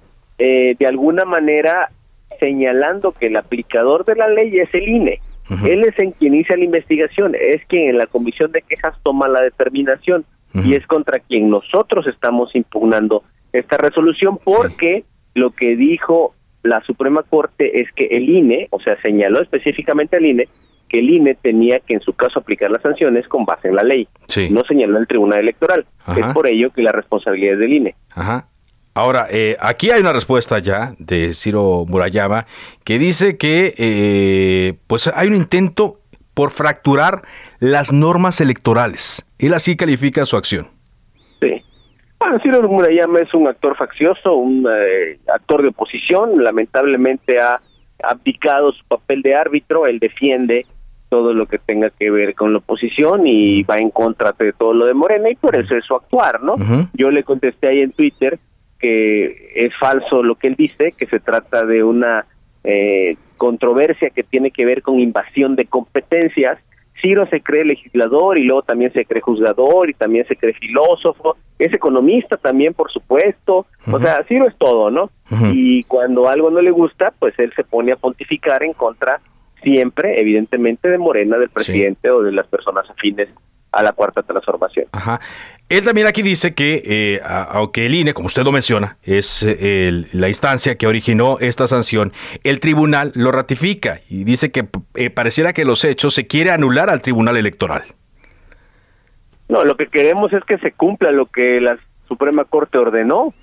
[0.44, 1.92] eh, de alguna manera
[2.40, 5.22] señalando que el aplicador de la ley es el INE.
[5.66, 9.28] Él es en quien inicia la investigación, es quien en la comisión de quejas toma
[9.28, 15.04] la determinación y es contra quien nosotros estamos impugnando esta resolución porque
[15.36, 16.34] lo que dijo
[16.64, 20.46] la Suprema Corte es que el INE, o sea, señaló específicamente al INE
[20.90, 23.84] que el INE tenía que en su caso aplicar las sanciones con base en la
[23.84, 24.08] ley.
[24.50, 25.86] No señaló el Tribunal Electoral.
[26.18, 27.96] Es por ello que la responsabilidad es del INE.
[28.16, 28.48] Ajá.
[28.94, 32.46] Ahora, eh, aquí hay una respuesta ya de Ciro Murayama
[32.84, 36.00] que dice que eh, pues hay un intento
[36.34, 37.22] por fracturar
[37.60, 39.26] las normas electorales.
[39.40, 40.68] Él así califica su acción.
[41.40, 41.62] Sí.
[42.20, 47.62] Bueno, Ciro Murayama es un actor faccioso, un eh, actor de oposición, lamentablemente ha
[48.04, 50.66] abdicado su papel de árbitro, él defiende
[51.08, 54.74] todo lo que tenga que ver con la oposición y va en contra de todo
[54.74, 56.56] lo de Morena y por eso es su actuar, ¿no?
[56.94, 58.40] Yo le contesté ahí en Twitter
[58.82, 62.26] que es falso lo que él dice, que se trata de una
[62.64, 66.60] eh, controversia que tiene que ver con invasión de competencias.
[67.00, 71.36] Ciro se cree legislador y luego también se cree juzgador y también se cree filósofo,
[71.58, 73.66] es economista también, por supuesto.
[73.92, 75.10] O sea, Ciro es todo, ¿no?
[75.54, 79.20] Y cuando algo no le gusta, pues él se pone a pontificar en contra
[79.64, 83.30] siempre, evidentemente, de Morena, del presidente o de las personas afines
[83.72, 84.88] a la cuarta transformación.
[84.92, 85.20] Ajá.
[85.72, 90.04] Él también aquí dice que, eh, aunque el INE, como usted lo menciona, es eh,
[90.12, 92.12] la instancia que originó esta sanción,
[92.44, 96.90] el tribunal lo ratifica y dice que eh, pareciera que los hechos se quiere anular
[96.90, 97.84] al tribunal electoral.
[99.48, 103.34] No, lo que queremos es que se cumpla lo que la Suprema Corte ordenó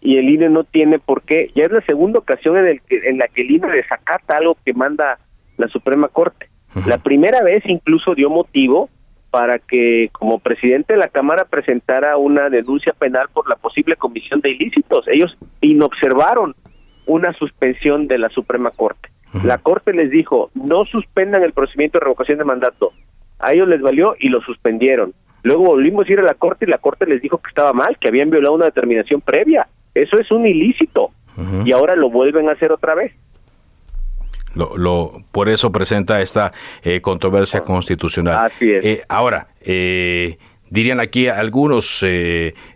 [0.00, 1.50] y el INE no tiene por qué.
[1.54, 4.56] Ya es la segunda ocasión en, el que, en la que el INE desacata algo
[4.64, 5.18] que manda
[5.58, 6.48] la Suprema Corte.
[6.86, 8.88] La primera vez incluso dio motivo
[9.32, 14.40] para que como presidente de la Cámara presentara una denuncia penal por la posible comisión
[14.40, 15.08] de ilícitos.
[15.08, 16.54] Ellos inobservaron
[17.06, 19.08] una suspensión de la Suprema Corte.
[19.42, 22.90] La Corte les dijo, no suspendan el procedimiento de revocación de mandato.
[23.38, 25.14] A ellos les valió y lo suspendieron.
[25.42, 27.96] Luego volvimos a ir a la Corte y la Corte les dijo que estaba mal,
[27.98, 29.66] que habían violado una determinación previa.
[29.94, 31.10] Eso es un ilícito.
[31.64, 33.14] Y ahora lo vuelven a hacer otra vez.
[34.54, 38.46] Lo, por eso presenta esta eh, controversia constitucional.
[38.46, 38.84] Así es.
[38.84, 40.38] Eh, ahora, eh,
[40.70, 42.04] dirían aquí algunos,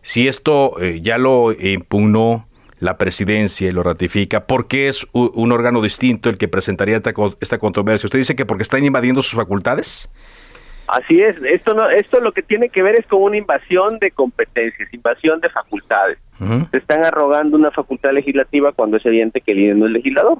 [0.02, 2.46] si esto ya lo impugnó
[2.78, 7.12] la presidencia y lo ratifica, ¿por qué es un, órgano distinto el que presentaría esta,
[7.40, 8.06] esta controversia?
[8.06, 10.10] ¿Usted dice que porque están invadiendo sus facultades?
[10.88, 14.10] Así es, esto no, esto lo que tiene que ver es con una invasión de
[14.10, 16.18] competencias, invasión de facultades.
[16.70, 20.38] Se están arrogando una facultad legislativa cuando es evidente que el INE no es legislador.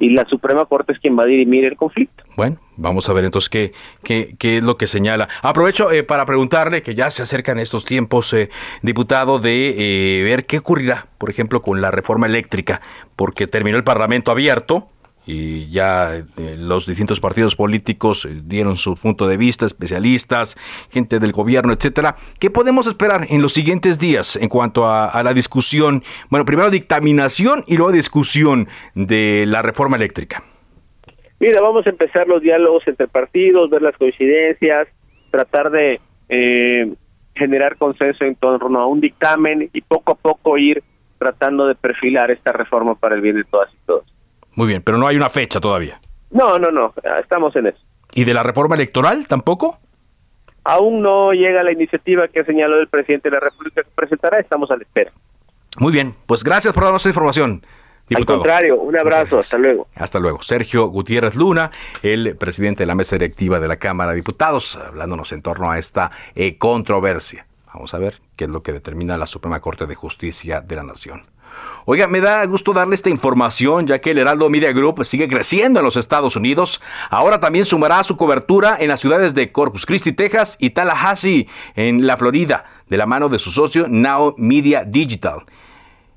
[0.00, 2.24] Y la Suprema Corte es quien va a dirimir el conflicto.
[2.34, 3.72] Bueno, vamos a ver entonces qué,
[4.02, 5.28] qué, qué es lo que señala.
[5.42, 8.48] Aprovecho eh, para preguntarle, que ya se acercan estos tiempos, eh,
[8.82, 9.74] diputado, de
[10.20, 12.80] eh, ver qué ocurrirá, por ejemplo, con la reforma eléctrica,
[13.16, 14.88] porque terminó el Parlamento abierto,
[15.26, 16.24] y ya eh,
[16.56, 20.56] los distintos partidos políticos eh, dieron su punto de vista, especialistas,
[20.90, 22.14] gente del gobierno, etcétera.
[22.38, 26.02] ¿Qué podemos esperar en los siguientes días en cuanto a, la discusión?
[26.30, 30.44] Bueno, primero dictaminación y luego discusión de la reforma eléctrica.
[31.40, 34.88] Mira, vamos a empezar los diálogos entre partidos, ver las coincidencias,
[35.30, 36.94] tratar de eh,
[37.34, 40.82] generar consenso en torno a un dictamen y poco a poco ir
[41.18, 44.15] tratando de perfilar esta reforma para el bien de todas y todos.
[44.56, 46.00] Muy bien, pero no hay una fecha todavía.
[46.30, 47.78] No, no, no, estamos en eso.
[48.14, 49.78] ¿Y de la reforma electoral tampoco?
[50.64, 54.70] Aún no llega la iniciativa que señaló el presidente de la República que presentará, estamos
[54.70, 55.12] a la espera.
[55.78, 57.62] Muy bien, pues gracias por darnos esa información.
[58.08, 58.38] Diputado.
[58.38, 59.88] Al contrario, un abrazo, hasta luego.
[59.94, 60.42] Hasta luego.
[60.42, 61.70] Sergio Gutiérrez Luna,
[62.02, 65.78] el presidente de la mesa directiva de la Cámara de Diputados, hablándonos en torno a
[65.78, 67.46] esta eh, controversia.
[67.74, 70.84] Vamos a ver qué es lo que determina la Suprema Corte de Justicia de la
[70.84, 71.26] Nación.
[71.84, 75.80] Oiga, me da gusto darle esta información, ya que el Heraldo Media Group sigue creciendo
[75.80, 76.80] en los Estados Unidos.
[77.10, 82.06] Ahora también sumará su cobertura en las ciudades de Corpus Christi, Texas y Tallahassee, en
[82.06, 85.44] la Florida, de la mano de su socio Now Media Digital.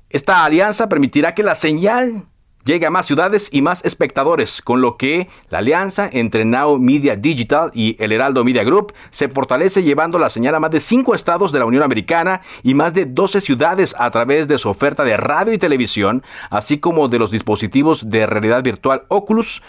[0.08, 2.24] Esta alianza permitirá que la señal
[2.64, 7.16] llegue a más ciudades y más espectadores, con lo que la alianza entre Now Media
[7.16, 11.14] Digital y el Heraldo Media Group se fortalece llevando la señal a más de cinco
[11.14, 15.04] estados de la Unión Americana y más de 12 ciudades a través de su oferta
[15.04, 19.62] de radio y televisión, así como de los dispositivos de realidad virtual Oculus,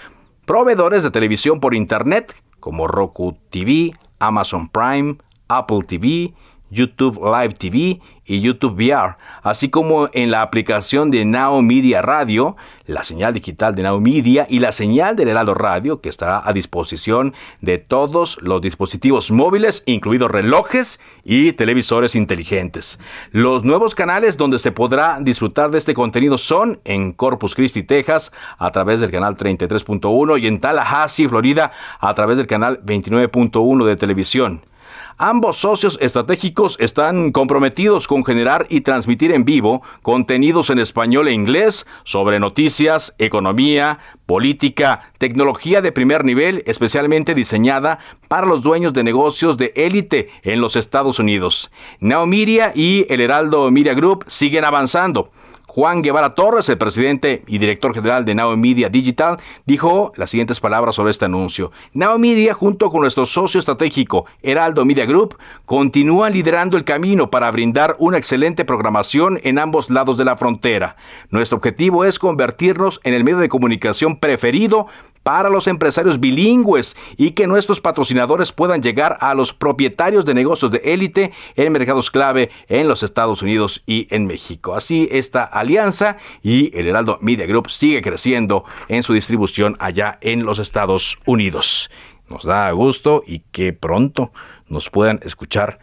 [0.45, 5.17] proveedores de televisión por Internet como Roku TV, Amazon Prime,
[5.47, 6.33] Apple TV,
[6.71, 12.55] YouTube Live TV y YouTube VR, así como en la aplicación de Now Media Radio,
[12.85, 16.53] la señal digital de Now Media y la señal del Heraldo Radio que estará a
[16.53, 22.99] disposición de todos los dispositivos móviles, incluidos relojes y televisores inteligentes.
[23.31, 28.31] Los nuevos canales donde se podrá disfrutar de este contenido son en Corpus Christi, Texas,
[28.57, 33.95] a través del canal 33.1 y en Tallahassee, Florida, a través del canal 29.1 de
[33.97, 34.70] televisión.
[35.17, 41.33] Ambos socios estratégicos están comprometidos con generar y transmitir en vivo contenidos en español e
[41.33, 49.03] inglés sobre noticias, economía, política, tecnología de primer nivel, especialmente diseñada para los dueños de
[49.03, 51.71] negocios de élite en los Estados Unidos.
[51.99, 55.31] Now Media y el Heraldo Media Group siguen avanzando
[55.73, 60.59] Juan Guevara Torres, el presidente y director general de Now Media Digital, dijo las siguientes
[60.59, 61.71] palabras sobre este anuncio.
[61.93, 67.49] Now Media, junto con nuestro socio estratégico Heraldo Media Group, continúa liderando el camino para
[67.51, 70.97] brindar una excelente programación en ambos lados de la frontera.
[71.29, 74.87] Nuestro objetivo es convertirnos en el medio de comunicación preferido
[75.23, 80.71] para los empresarios bilingües y que nuestros patrocinadores puedan llegar a los propietarios de negocios
[80.71, 84.75] de élite en mercados clave en los Estados Unidos y en México.
[84.75, 90.45] Así esta alianza y el Heraldo Media Group sigue creciendo en su distribución allá en
[90.45, 91.89] los Estados Unidos.
[92.27, 94.31] Nos da gusto y que pronto
[94.67, 95.79] nos puedan escuchar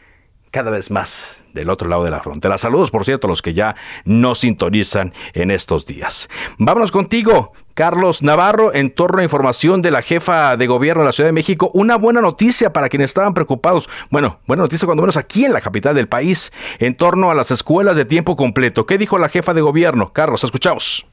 [0.51, 2.57] cada vez más del otro lado de la frontera.
[2.59, 6.29] Saludos, por cierto, a los que ya nos sintonizan en estos días.
[6.59, 11.13] Vámonos contigo, Carlos Navarro, en torno a información de la jefa de gobierno de la
[11.13, 11.71] Ciudad de México.
[11.75, 13.89] Una buena noticia para quienes estaban preocupados.
[14.11, 17.53] Bueno, buena noticia cuando menos aquí en la capital del país, en torno a las
[17.53, 18.85] escuelas de tiempo completo.
[18.85, 20.13] ¿Qué dijo la jefa de gobierno?
[20.13, 21.07] Carlos, escuchamos.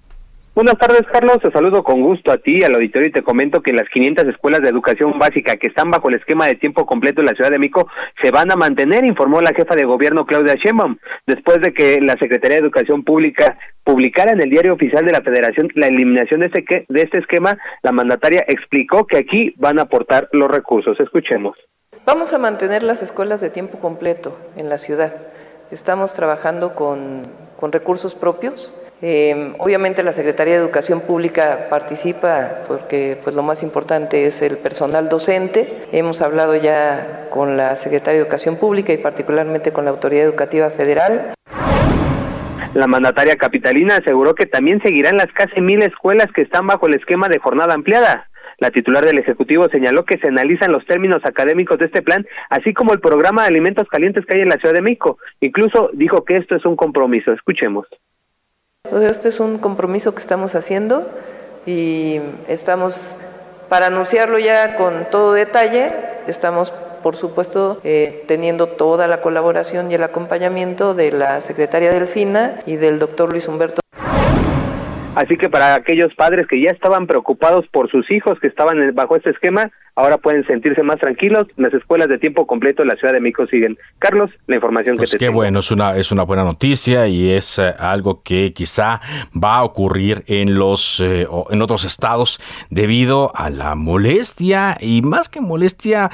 [0.56, 1.40] Buenas tardes, Carlos.
[1.42, 4.62] Te saludo con gusto a ti, al auditorio, y te comento que las 500 escuelas
[4.62, 7.60] de educación básica que están bajo el esquema de tiempo completo en la Ciudad de
[7.60, 7.90] México
[8.24, 10.96] se van a mantener, informó la jefa de gobierno Claudia Sheinbaum,
[11.28, 15.20] después de que la Secretaría de Educación Pública publicara en el diario oficial de la
[15.20, 17.58] Federación la eliminación de este, de este esquema.
[17.84, 20.98] La mandataria explicó que aquí van a aportar los recursos.
[21.02, 21.58] Escuchemos.
[22.06, 25.14] Vamos a mantener las escuelas de tiempo completo en la ciudad.
[25.70, 27.24] Estamos trabajando con
[27.74, 34.26] recursos propios eh, obviamente la Secretaría de Educación Pública participa porque pues lo más importante
[34.26, 35.86] es el personal docente.
[35.92, 40.70] Hemos hablado ya con la Secretaría de Educación Pública y particularmente con la Autoridad Educativa
[40.70, 41.34] Federal.
[42.74, 46.96] La mandataria capitalina aseguró que también seguirán las casi mil escuelas que están bajo el
[46.96, 48.28] esquema de jornada ampliada.
[48.58, 52.74] La titular del Ejecutivo señaló que se analizan los términos académicos de este plan, así
[52.74, 55.18] como el programa de alimentos calientes que hay en la Ciudad de México.
[55.42, 57.34] Incluso dijo que esto es un compromiso.
[57.34, 57.88] Escuchemos.
[58.92, 61.08] Este es un compromiso que estamos haciendo
[61.66, 62.96] y estamos,
[63.70, 65.92] para anunciarlo ya con todo detalle,
[66.28, 66.72] estamos
[67.02, 72.78] por supuesto eh, teniendo toda la colaboración y el acompañamiento de la secretaria Delfina y
[72.78, 73.85] del doctor Luis Humberto.
[75.16, 79.16] Así que para aquellos padres que ya estaban preocupados por sus hijos que estaban bajo
[79.16, 81.48] este esquema, ahora pueden sentirse más tranquilos.
[81.56, 83.78] Las escuelas de tiempo completo en la Ciudad de México siguen.
[84.00, 87.32] Carlos, la información pues que te qué bueno, es una, es una buena noticia y
[87.32, 89.00] es eh, algo que quizá
[89.32, 95.30] va a ocurrir en, los, eh, en otros estados debido a la molestia y más
[95.30, 96.12] que molestia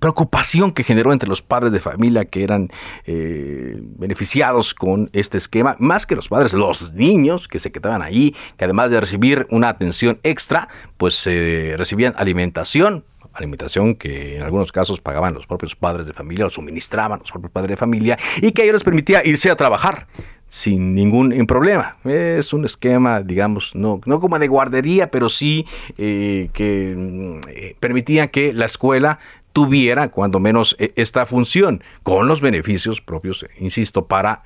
[0.00, 2.68] preocupación que generó entre los padres de familia que eran
[3.04, 8.34] eh, beneficiados con este esquema, más que los padres, los niños que se quedaban ahí,
[8.56, 14.72] que además de recibir una atención extra, pues eh, recibían alimentación, alimentación que en algunos
[14.72, 18.52] casos pagaban los propios padres de familia o suministraban los propios padres de familia y
[18.52, 20.06] que a ellos les permitía irse a trabajar
[20.48, 21.96] sin ningún problema.
[22.04, 25.66] Es un esquema, digamos, no, no como de guardería, pero sí
[25.98, 29.18] eh, que mm, permitía que la escuela
[29.56, 34.42] tuviera cuando menos e, esta función, con los beneficios propios, insisto, para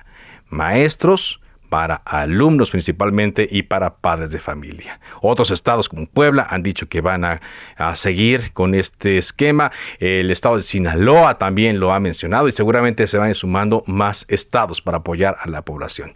[0.47, 5.01] maestros, para alumnos principalmente y para padres de familia.
[5.21, 7.41] Otros estados como Puebla han dicho que van a,
[7.75, 9.69] a, seguir con este esquema.
[9.99, 14.81] El estado de Sinaloa también lo ha mencionado y seguramente se van sumando más estados
[14.81, 16.13] para apoyar a la población.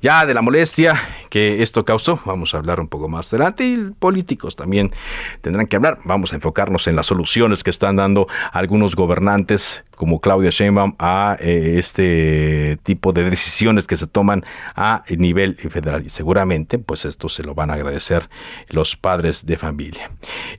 [0.00, 3.76] Ya de la molestia que esto causó, vamos a hablar un poco más adelante y
[3.98, 4.92] políticos también
[5.40, 5.98] tendrán que hablar.
[6.04, 11.36] Vamos a enfocarnos en las soluciones que están dando algunos gobernantes como Claudia Sheinbaum a
[11.40, 14.44] eh, este tipo de decisiones que se toman
[14.74, 18.28] a nivel federal y seguramente pues esto se lo van a agradecer
[18.68, 20.10] los padres de familia.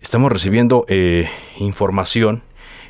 [0.01, 1.29] Estamos recibiendo eh,
[1.59, 2.43] información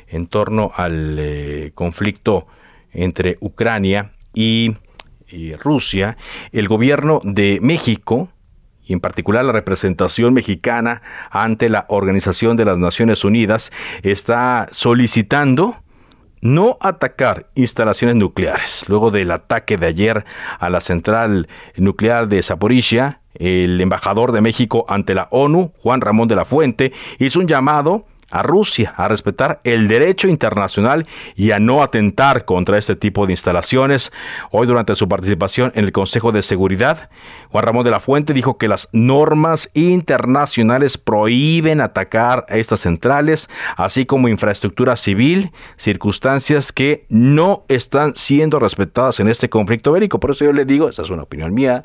[0.08, 2.46] en torno al eh, conflicto
[2.92, 4.74] entre Ucrania y
[5.30, 6.16] y Rusia,
[6.52, 8.28] el gobierno de México,
[8.84, 13.70] y en particular la representación mexicana ante la Organización de las Naciones Unidas,
[14.02, 15.76] está solicitando
[16.40, 18.84] no atacar instalaciones nucleares.
[18.88, 20.24] Luego del ataque de ayer
[20.58, 26.28] a la central nuclear de Zaporizhia, el embajador de México ante la ONU, Juan Ramón
[26.28, 31.58] de la Fuente, hizo un llamado a Rusia a respetar el derecho internacional y a
[31.58, 34.12] no atentar contra este tipo de instalaciones.
[34.50, 37.10] Hoy durante su participación en el Consejo de Seguridad,
[37.50, 43.48] Juan Ramón de la Fuente dijo que las normas internacionales prohíben atacar a estas centrales,
[43.76, 50.20] así como infraestructura civil, circunstancias que no están siendo respetadas en este conflicto bélico.
[50.20, 51.82] Por eso yo le digo, esa es una opinión mía,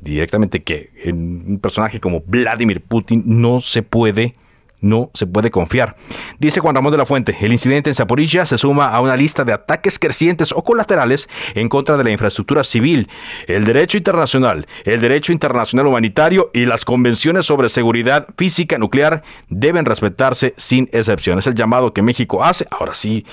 [0.00, 4.34] directamente que un personaje como Vladimir Putin no se puede
[4.80, 5.96] no se puede confiar.
[6.38, 9.44] Dice Juan Ramón de la Fuente, el incidente en Zaporilla se suma a una lista
[9.44, 13.08] de ataques crecientes o colaterales en contra de la infraestructura civil,
[13.46, 19.84] el derecho internacional, el derecho internacional humanitario y las convenciones sobre seguridad física nuclear deben
[19.84, 21.38] respetarse sin excepción.
[21.38, 23.24] Es el llamado que México hace, ahora sí,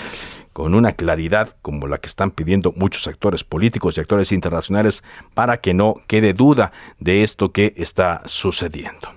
[0.54, 5.04] con una claridad como la que están pidiendo muchos actores políticos y actores internacionales
[5.36, 9.16] para que no quede duda de esto que está sucediendo.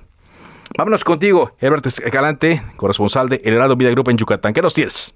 [0.81, 4.55] Vámonos contigo, Herbert Escalante, corresponsal de El Heraldo Vida Grupo en Yucatán.
[4.55, 5.15] ¿Qué nos tienes?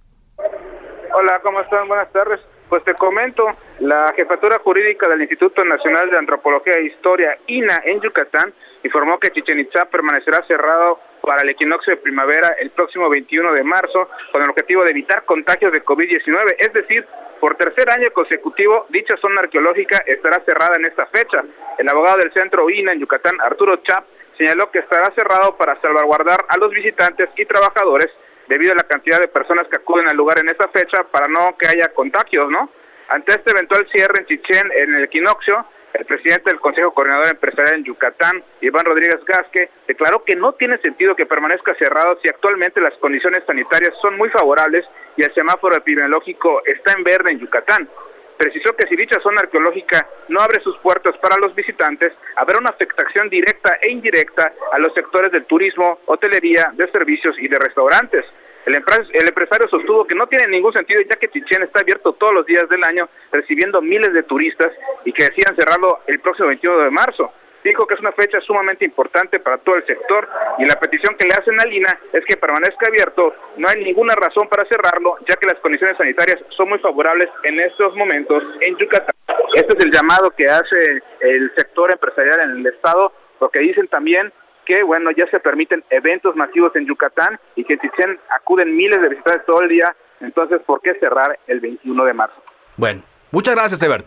[1.15, 1.89] Hola, ¿cómo están?
[1.89, 2.39] Buenas tardes.
[2.69, 3.47] Pues te comento,
[3.79, 8.53] la Jefatura Jurídica del Instituto Nacional de Antropología e Historia, INA, en Yucatán,
[8.83, 13.65] informó que Chichen Itza permanecerá cerrado para el equinoccio de primavera el próximo 21 de
[13.65, 16.57] marzo, con el objetivo de evitar contagios de COVID-19.
[16.59, 17.07] Es decir,
[17.41, 21.43] por tercer año consecutivo, dicha zona arqueológica estará cerrada en esta fecha.
[21.79, 24.05] El abogado del centro INA en Yucatán, Arturo Chap,
[24.37, 28.11] señaló que estará cerrado para salvaguardar a los visitantes y trabajadores
[28.49, 31.57] debido a la cantidad de personas que acuden al lugar en esta fecha para no
[31.59, 32.71] que haya contagios, ¿no?
[33.09, 37.77] Ante este eventual cierre en Chichén en el equinoccio, el presidente del Consejo Coordinador Empresarial
[37.77, 42.81] en Yucatán, Iván Rodríguez Gasque, declaró que no tiene sentido que permanezca cerrado si actualmente
[42.81, 44.85] las condiciones sanitarias son muy favorables
[45.17, 47.89] y el semáforo epidemiológico está en verde en Yucatán
[48.37, 52.71] precisó que si dicha zona arqueológica no abre sus puertas para los visitantes, habrá una
[52.71, 58.25] afectación directa e indirecta a los sectores del turismo, hotelería, de servicios y de restaurantes.
[58.67, 62.47] El, empresario sostuvo que no tiene ningún sentido ya que Chichén está abierto todos los
[62.47, 64.73] días del año recibiendo miles de turistas
[65.05, 67.33] y que decían cerrarlo el próximo 21 de marzo
[67.65, 71.27] dijo que es una fecha sumamente importante para todo el sector y la petición que
[71.27, 73.35] le hacen a Lina es que permanezca abierto.
[73.57, 77.59] No hay ninguna razón para cerrarlo, ya que las condiciones sanitarias son muy favorables en
[77.61, 79.15] estos momentos en Yucatán.
[79.55, 84.33] Este es el llamado que hace el sector empresarial en el estado, porque dicen también
[84.67, 89.01] que bueno, ya se permiten eventos masivos en Yucatán y que en Chichén acuden miles
[89.01, 92.43] de visitantes todo el día, entonces ¿por qué cerrar el 21 de marzo?
[92.77, 94.07] Bueno, muchas gracias, Ebert.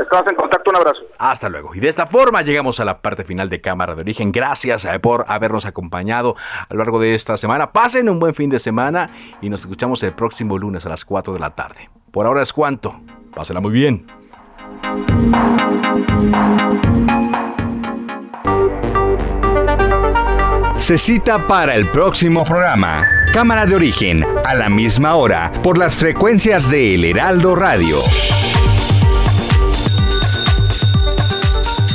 [0.00, 1.00] Estamos en contacto, un abrazo.
[1.18, 1.74] Hasta luego.
[1.74, 4.32] Y de esta forma llegamos a la parte final de Cámara de Origen.
[4.32, 6.36] Gracias eh, por habernos acompañado
[6.68, 7.72] a lo largo de esta semana.
[7.72, 11.34] Pasen un buen fin de semana y nos escuchamos el próximo lunes a las 4
[11.34, 11.90] de la tarde.
[12.10, 13.00] Por ahora es cuanto.
[13.34, 14.06] Pásenla muy bien.
[20.76, 23.02] Se cita para el próximo programa.
[23.32, 27.98] Cámara de Origen, a la misma hora, por las frecuencias de El Heraldo Radio.